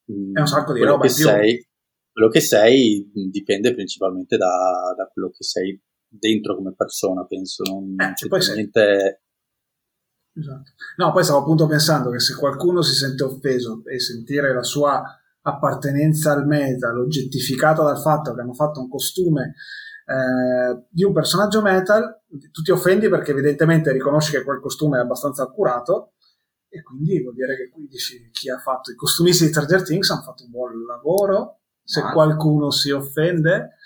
[0.07, 1.67] è un sacco di roba che sei,
[2.13, 7.65] quello che sei dipende principalmente da, da, quello che sei dentro come persona, penso.
[7.65, 9.23] Non eh, c'è niente...
[10.39, 10.73] Esatto.
[10.97, 15.03] No, poi stavo appunto pensando che se qualcuno si sente offeso e sentire la sua
[15.41, 19.55] appartenenza al metal oggettificata dal fatto che hanno fatto un costume
[20.07, 22.23] eh, di un personaggio metal,
[22.53, 26.13] tu ti offendi perché evidentemente riconosci che quel costume è abbastanza accurato
[26.69, 30.11] e quindi vuol dire che qui dici chi ha fatto i costumisti di Stranger Things
[30.11, 32.13] hanno fatto un buon lavoro se ah.
[32.13, 33.77] qualcuno si offende,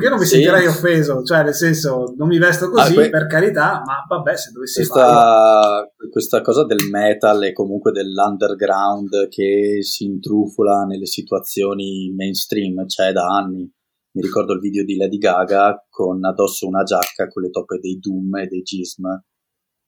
[0.00, 0.34] io non mi sì.
[0.36, 4.36] sentirei offeso, cioè nel senso non mi vesto così ah, que- per carità, ma vabbè
[4.36, 5.92] se dovessi questa, farlo.
[6.10, 13.26] Questa cosa del metal e comunque dell'underground che si intrufola nelle situazioni mainstream c'è da
[13.26, 13.70] anni.
[14.10, 17.98] Mi ricordo il video di Lady Gaga con addosso una giacca con le toppe dei
[17.98, 19.04] Doom e dei Gism.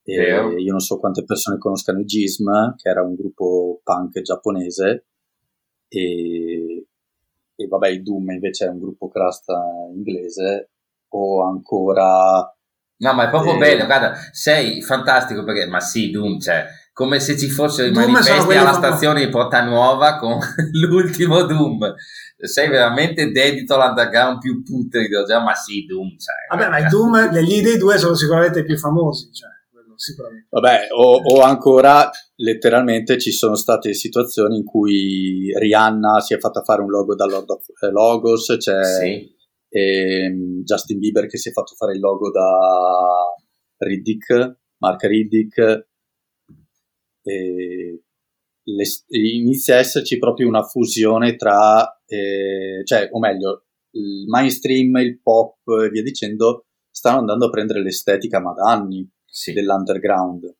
[0.03, 5.07] E io non so quante persone conoscano i Gism, che era un gruppo punk giapponese,
[5.93, 6.70] e
[7.61, 9.55] e vabbè il Doom invece è un gruppo crasta
[9.95, 10.71] inglese
[11.13, 12.55] o ancora
[12.97, 17.21] no ma è proprio eh, bello guarda sei fantastico perché ma sì Doom cioè come
[17.21, 20.39] se ci fossero i manifesti alla stazione di Porta Nuova con
[20.73, 21.95] l'ultimo Doom.
[22.37, 27.39] Sei veramente dedito all'underground più putrido già ma sì Doom cioè, vabbè ma i Doom
[27.39, 29.51] gli dei due sono sicuramente i più famosi cioè
[30.01, 30.47] sicuramente.
[30.51, 36.63] Vabbè, o, o, ancora letteralmente ci sono state situazioni in cui Rihanna si è fatta
[36.63, 39.37] fare un logo da Lord of Logos, c'è sì.
[39.69, 43.09] ehm, Justin Bieber che si è fatto fare il logo da
[43.77, 45.89] Riddick, Mark Riddick.
[47.23, 48.03] E
[48.63, 55.21] le, inizia a esserci proprio una fusione tra, eh, cioè, o meglio, il mainstream, il
[55.21, 59.53] pop e via dicendo stanno andando a prendere l'estetica ma da anni sì.
[59.53, 60.55] dell'underground.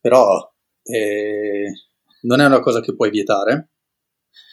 [0.00, 0.52] Però
[0.82, 1.72] eh,
[2.22, 3.70] non è una cosa che puoi vietare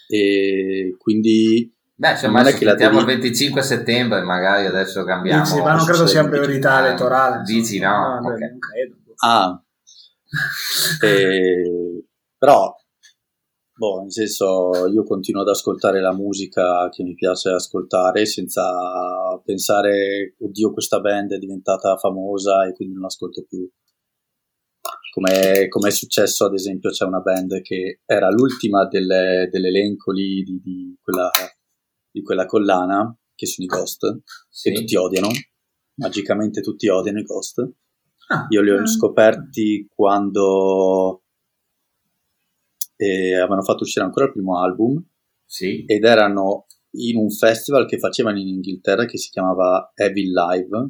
[0.08, 2.98] e quindi Beh, insomma, non è che la devi...
[2.98, 5.44] il 25 settembre, magari adesso cambiamo.
[5.44, 7.42] Dici, ma non credo sia priorità elettorale.
[7.44, 8.20] Dici no?
[8.20, 8.50] no okay.
[8.50, 8.96] Non credo.
[9.18, 9.64] Ah,
[11.02, 12.04] eh,
[12.38, 12.76] però
[13.78, 18.64] Boh, nel senso, io continuo ad ascoltare la musica che mi piace ascoltare senza
[19.44, 23.70] pensare, oddio, questa band è diventata famosa e quindi non l'ascolto più.
[25.12, 30.44] Come, come è successo, ad esempio, c'è una band che era l'ultima delle, dell'elenco lì
[30.44, 31.30] di, di, quella,
[32.10, 34.72] di, quella, collana, che sono i Ghost, sì.
[34.72, 35.28] che tutti odiano,
[35.96, 37.60] magicamente tutti odiano i Ghost.
[38.28, 38.88] Ah, Io li ho eh.
[38.88, 41.25] scoperti quando
[42.96, 45.04] eh, avevano fatto uscire ancora il primo album
[45.46, 45.84] sì.
[45.86, 46.66] ed erano
[46.98, 50.90] in un festival che facevano in Inghilterra che si chiamava Evil Live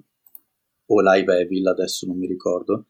[0.87, 2.87] o Live Evil, adesso non mi ricordo,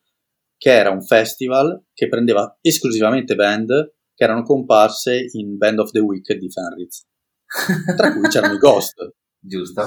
[0.58, 6.00] che era un festival che prendeva esclusivamente band che erano comparse in Band of the
[6.00, 7.06] Week di Fenritz,
[7.96, 9.14] tra cui c'erano i Ghost.
[9.38, 9.84] Giusto.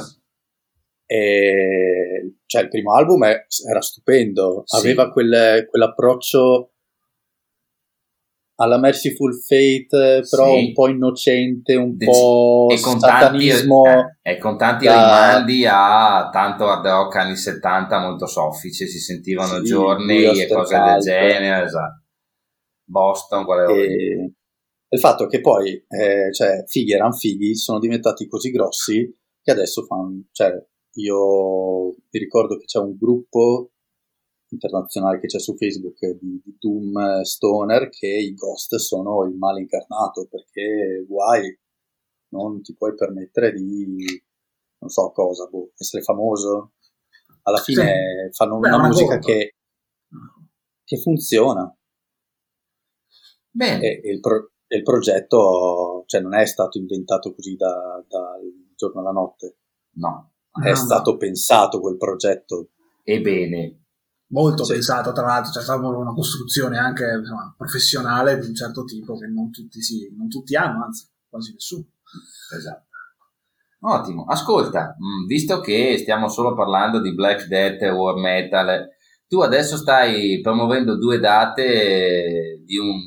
[1.07, 4.77] E, cioè, il primo album è, era stupendo, sì.
[4.77, 6.75] aveva quel, quell'approccio
[8.60, 10.66] alla Merciful Fate, però sì.
[10.66, 13.82] un po' innocente, un De- po' e con satanismo.
[13.82, 14.93] Tanti, eh, e con tanti da...
[14.93, 20.76] rimandi a tanto hard rock anni 70 molto soffice, si sentivano sì, giorni e cose
[20.76, 22.02] del genere, esatto.
[22.85, 24.32] Boston, qual e...
[24.90, 29.85] Il fatto che poi, eh, cioè, fighi erano fighi, sono diventati così grossi che adesso
[29.85, 30.51] fanno, cioè,
[30.94, 33.72] io vi ricordo che c'è un gruppo
[34.51, 39.61] internazionale che c'è su Facebook di, di Doom Stoner che i ghost sono il male
[39.61, 41.57] incarnato perché guai
[42.31, 44.05] non ti puoi permettere di
[44.81, 46.73] non so cosa, boh, essere famoso
[47.43, 48.37] alla fine sì.
[48.37, 49.55] fanno Beh, una, una musica che,
[50.85, 51.75] che, funziona
[53.51, 53.83] Bene.
[53.83, 58.37] E, e, il pro, e, il progetto cioè, non è stato inventato così dal da
[58.77, 59.57] giorno alla notte
[59.97, 61.16] no è no, stato no.
[61.16, 62.70] pensato quel progetto
[63.03, 63.88] ebbene
[64.29, 64.75] molto sì.
[64.75, 69.27] pensato tra l'altro, c'è stata una costruzione anche insomma, professionale di un certo tipo che
[69.27, 71.85] non tutti, si, non tutti hanno, anzi quasi nessuno.
[72.57, 72.87] Esatto.
[73.81, 78.89] Ottimo, ascolta, mm, visto che stiamo solo parlando di Black Death, War Metal,
[79.29, 82.99] tu adesso stai promuovendo due date di un,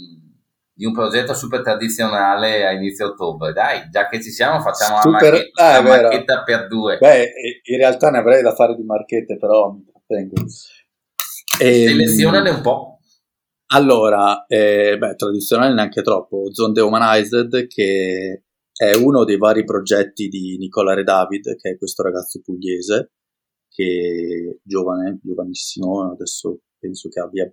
[0.72, 3.52] di un progetto super tradizionale a inizio ottobre.
[3.52, 5.20] Dai, già che ci siamo, facciamo super...
[5.20, 6.98] una, marchetta, ah, una marchetta per due.
[7.00, 7.32] Beh,
[7.64, 10.46] in realtà ne avrei da fare di marchette, però mi trattengo.
[11.62, 13.00] E, ehm, Selezionane un po'.
[13.68, 16.52] Allora, eh, beh, tradizionale neanche troppo.
[16.52, 22.42] Zone Dehumanized, che è uno dei vari progetti di Nicola Redavid, che è questo ragazzo
[22.42, 23.12] pugliese,
[23.70, 27.50] che è giovane, giovanissimo, adesso penso che abbia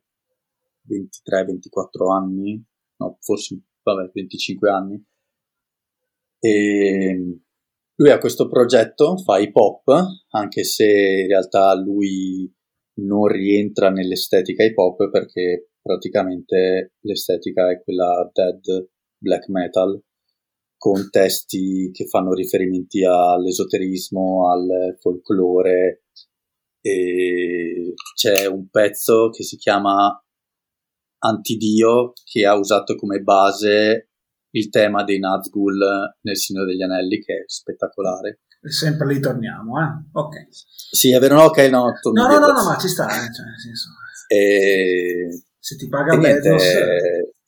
[0.89, 2.65] 23-24 anni,
[2.97, 5.05] no, forse, vabbè, 25 anni.
[6.41, 7.41] E
[7.95, 9.93] lui ha questo progetto, fa hip hop,
[10.31, 12.51] anche se in realtà lui
[13.01, 20.01] non rientra nell'estetica hip hop perché praticamente l'estetica è quella dead black metal
[20.77, 26.05] con testi che fanno riferimenti all'esoterismo, al folklore
[26.81, 30.23] e c'è un pezzo che si chiama
[31.21, 34.11] Antidio che ha usato come base
[34.51, 35.77] il tema dei Nazgul
[36.21, 40.09] nel Signore degli Anelli che è spettacolare sempre lì torniamo, eh?
[40.13, 40.47] Ok.
[40.51, 41.93] Sì, è vero, no, ok, no.
[42.13, 43.33] No, no, no, no, ma ci sta, eh?
[43.33, 43.89] cioè, senso...
[44.27, 45.43] E...
[45.59, 46.65] Se ti paga niente, Bezos...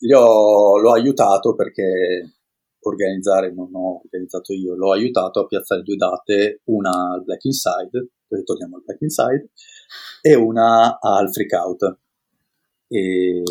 [0.01, 2.35] Io l'ho aiutato perché
[2.81, 8.09] organizzare, non ho organizzato io, l'ho aiutato a piazzare due date, una al Black Inside,
[8.45, 9.51] torniamo al Black Inside,
[10.23, 11.99] e una al Freak Out.
[12.89, 13.43] E,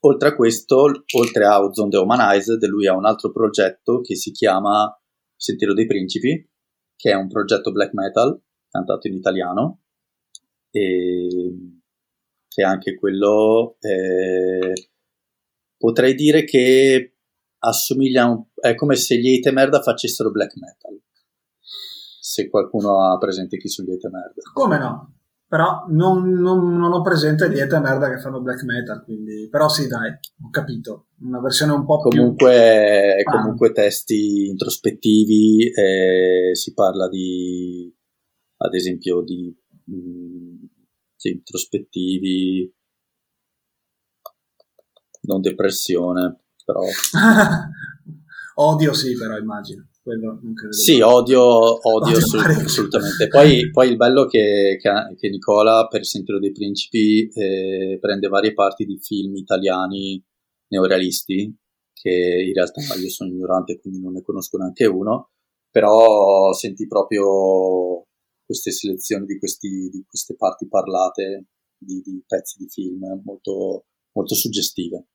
[0.00, 4.30] oltre a questo, oltre a Ozone The Humanized, lui ha un altro progetto che si
[4.30, 4.94] chiama
[5.42, 6.48] Sentiero dei Principi,
[6.94, 8.40] che è un progetto black metal
[8.70, 9.80] cantato in italiano
[10.70, 11.80] e
[12.46, 14.90] che anche quello eh,
[15.76, 17.16] potrei dire che
[17.58, 21.00] assomiglia un, è come se gli Ate Merda facessero black metal.
[22.20, 24.42] Se qualcuno ha presente chi sono gli Ate Merda.
[24.52, 25.21] Come no
[25.52, 29.48] però non, non, non ho presente gli Ete merda che fanno black metal, quindi...
[29.50, 33.38] però sì dai, ho capito, una versione un po' comunque, più...
[33.38, 33.72] Comunque ah.
[33.72, 37.94] testi introspettivi, eh, si parla di,
[38.56, 39.54] ad esempio, di
[39.84, 40.64] mh, mm,
[41.16, 42.74] sì, introspettivi,
[45.24, 46.80] non depressione, però...
[48.54, 50.72] Odio sì, però immagino quello non credo.
[50.72, 53.28] Sì, odio, odio, odio assolutamente.
[53.28, 58.52] Poi, poi, il bello che, che, che Nicola per Sentiero dei Principi eh, prende varie
[58.52, 60.22] parti di film italiani
[60.68, 61.56] neorealisti,
[61.92, 65.30] che in realtà io sono ignorante quindi non ne conosco neanche uno,
[65.70, 68.06] però senti proprio
[68.44, 71.46] queste selezioni di, questi, di queste parti parlate
[71.78, 75.06] di, di pezzi di film molto, molto suggestive.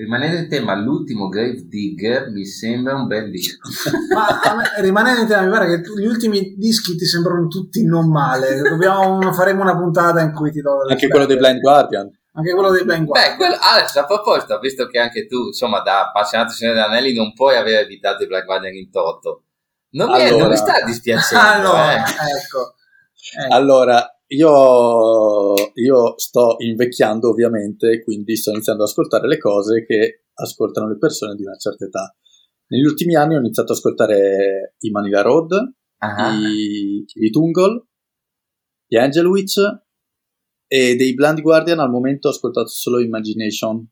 [0.00, 3.58] Rimanendo in tema, l'ultimo Grave Digger mi sembra un bel disco.
[4.14, 8.62] Ma rimanendo in tema, mi pare che gli ultimi dischi ti sembrano tutti non male.
[8.62, 10.86] Dobbiamo, faremo una puntata in cui ti do.
[10.88, 12.10] Anche quello dei Blind Guardian.
[12.32, 13.36] Anche quello dei Blind Guardian.
[13.36, 17.14] Beh, quello, Alex, a proposito, visto che anche tu, insomma, da appassionato Signore degli Anelli,
[17.14, 19.42] non puoi aver evitato i Blind Guardian in toto.
[19.90, 20.24] Non, allora.
[20.24, 21.36] mi, è, non mi sta dispiacendo.
[21.44, 21.96] Ah, no, eh.
[21.96, 22.74] ecco.
[23.38, 23.54] Eh.
[23.54, 30.88] Allora, io, io sto invecchiando ovviamente, quindi sto iniziando ad ascoltare le cose che ascoltano
[30.88, 32.14] le persone di una certa età.
[32.68, 36.34] Negli ultimi anni ho iniziato ad ascoltare i Manila Road, uh-huh.
[36.34, 37.86] i, i Tungle,
[38.86, 39.58] gli Angel Witch
[40.66, 43.84] e dei Blind Guardian al momento ho ascoltato solo Imagination.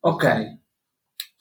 [0.00, 0.61] Ok,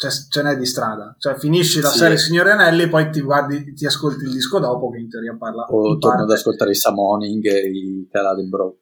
[0.02, 1.15] cioè, ce n'è di strada.
[1.19, 1.99] Cioè, finisci la sì.
[1.99, 5.65] serie Signore Anelli, poi ti guardi, ti ascolti il disco dopo, che in teoria parla.
[5.65, 8.80] O torno ad ascoltare i Summoning e i Caladen Bro.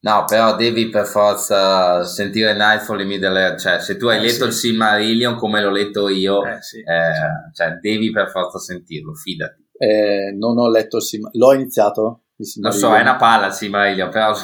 [0.00, 3.60] No, però devi per forza sentire Nightfall e Middle Earth.
[3.60, 4.44] Cioè, se tu hai eh, letto sì.
[4.44, 9.66] il Silmarillion come l'ho letto io, eh, sì, eh, cioè, devi per forza sentirlo, fidati.
[9.72, 11.48] Eh, non ho letto il Silmarillion.
[11.48, 12.24] L'ho iniziato?
[12.60, 14.34] Lo so, è una palla il Silmarillion, però...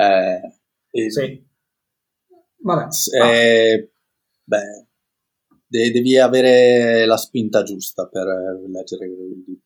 [0.00, 1.44] eh, sì.
[2.62, 2.86] Vabbè.
[3.20, 3.92] Eh,
[4.44, 4.83] beh,
[5.90, 8.26] devi avere la spinta giusta per
[8.70, 9.08] leggere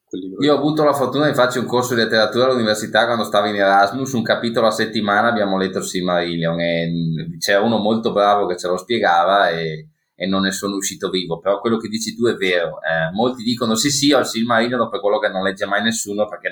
[0.04, 0.42] quel libro.
[0.42, 3.56] Io ho avuto la fortuna di farci un corso di letteratura all'università quando stavo in
[3.56, 6.90] Erasmus, un capitolo a settimana abbiamo letto il Silmarillion e
[7.38, 11.38] c'era uno molto bravo che ce lo spiegava e, e non ne sono uscito vivo,
[11.38, 14.88] però quello che dici tu è vero, eh, molti dicono sì sì ho il Silmarillion
[14.88, 16.50] per quello che non legge mai nessuno perché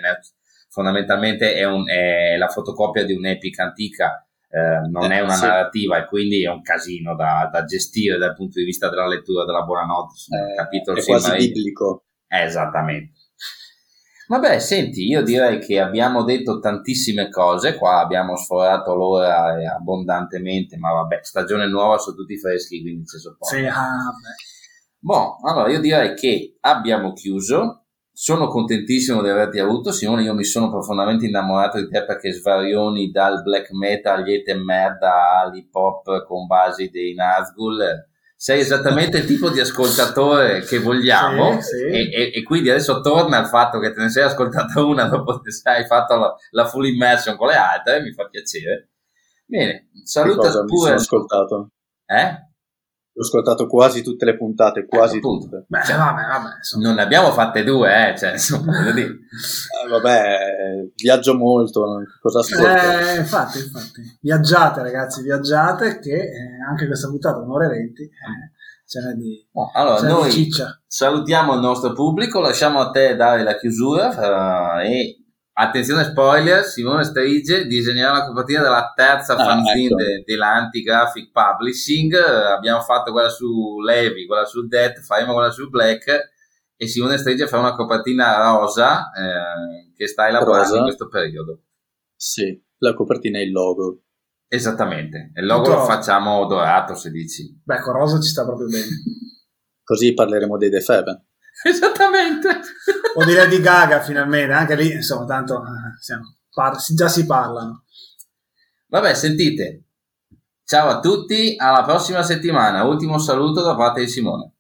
[0.69, 5.47] fondamentalmente è, un, è la fotocopia di un'epica antica eh, non eh, è una sì.
[5.47, 9.45] narrativa e quindi è un casino da, da, gestire dal punto di vista della lettura
[9.45, 10.15] della buonanotte.
[10.31, 12.05] Eh, capitolo è quasi biblico.
[12.29, 13.13] esattamente.
[14.29, 20.93] Vabbè, senti, io direi che abbiamo detto tantissime cose, qua abbiamo sforato l'ora abbondantemente, ma
[20.93, 23.55] vabbè, stagione nuova sono tutti freschi, quindi c'è sopporto.
[23.55, 24.13] Sì, ah,
[24.99, 27.86] Boh, allora io direi che abbiamo chiuso,
[28.19, 30.23] sono contentissimo di averti avuto, Simone.
[30.23, 35.69] Io mi sono profondamente innamorato di te perché svarioni dal black metal, liete merda all'hip
[35.75, 38.09] hop con basi dei Nazgul.
[38.35, 41.85] Sei esattamente il tipo di ascoltatore che vogliamo, sì, sì.
[41.85, 45.39] E, e, e, quindi adesso torna al fatto che te ne sei ascoltata una dopo
[45.41, 48.01] che hai fatto la, la full immersion con le altre.
[48.01, 48.93] Mi fa piacere.
[49.45, 50.65] Bene, saluta pure.
[50.65, 51.71] Mi sono ascoltato.
[52.07, 52.47] Eh?
[53.19, 55.65] Ho ascoltato quasi tutte le puntate, quasi ecco, tutte.
[55.69, 56.49] Beh, cioè, vabbè, vabbè,
[56.83, 61.83] non ne abbiamo fatte due, eh, cioè, insomma, eh, vabbè, viaggio molto,
[62.21, 62.69] cosa ascolto?
[62.69, 64.19] Eh, infatti, infatti.
[64.21, 68.53] Viaggiate, ragazzi, viaggiate, che eh, anche questa puntata, un'ora e venti, eh,
[68.85, 70.79] ce n'è di, oh, allora, noi ciccia.
[70.87, 75.26] salutiamo il nostro pubblico, lasciamo a te dare la chiusura e
[75.59, 80.25] Attenzione spoiler, Simone Strige disegnerà la copertina della terza ah, fanzine ecco.
[80.27, 86.31] dell'Anti-Graphic Publishing, abbiamo fatto quella su Levi, quella su Death, faremo quella su Black
[86.77, 90.77] e Simone Strige fa una copertina rosa eh, che sta elaborando rosa.
[90.77, 91.63] in questo periodo.
[92.15, 94.03] Sì, la copertina è il logo.
[94.49, 97.63] Esattamente, il logo Tutto lo facciamo dorato se dici.
[97.65, 98.85] Beh, con rosa ci sta proprio bene.
[99.83, 101.26] Così parleremo dei The Feven.
[101.67, 102.49] Esattamente.
[103.17, 107.85] O di Lady Gaga finalmente, anche lì, insomma, tanto eh, siamo, par- già si parlano.
[108.89, 109.83] Vabbè, sentite.
[110.65, 112.85] Ciao a tutti, alla prossima settimana.
[112.85, 114.53] Ultimo saluto da parte di Simone.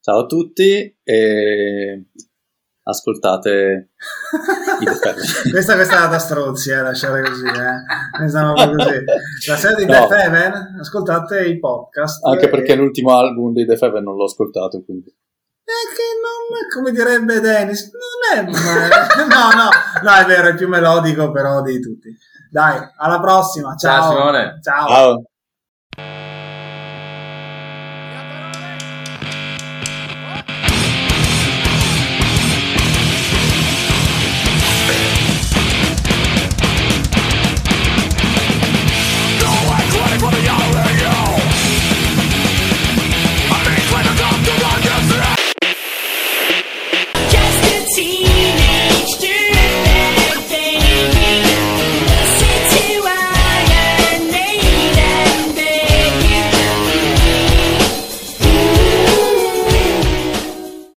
[0.00, 2.04] Ciao a tutti e
[2.84, 3.90] ascoltate
[4.82, 5.14] questa,
[5.76, 8.18] questa è da stronzi, eh, lasciare così, eh.
[8.18, 9.04] così.
[9.46, 10.06] La serie di no.
[10.08, 12.24] The Heaven, ascoltate i podcast.
[12.24, 15.14] Anche perché l'ultimo album di The Heaven non l'ho ascoltato, quindi
[15.64, 18.88] è che non, come direbbe Dennis, non è male.
[19.28, 19.68] no, no,
[20.02, 22.16] no, è vero, è più melodico però di tutti.
[22.50, 23.74] Dai, alla prossima.
[23.76, 24.00] Ciao.
[24.00, 24.58] Ciao Simone.
[24.62, 24.88] Ciao.
[24.88, 25.24] Ciao.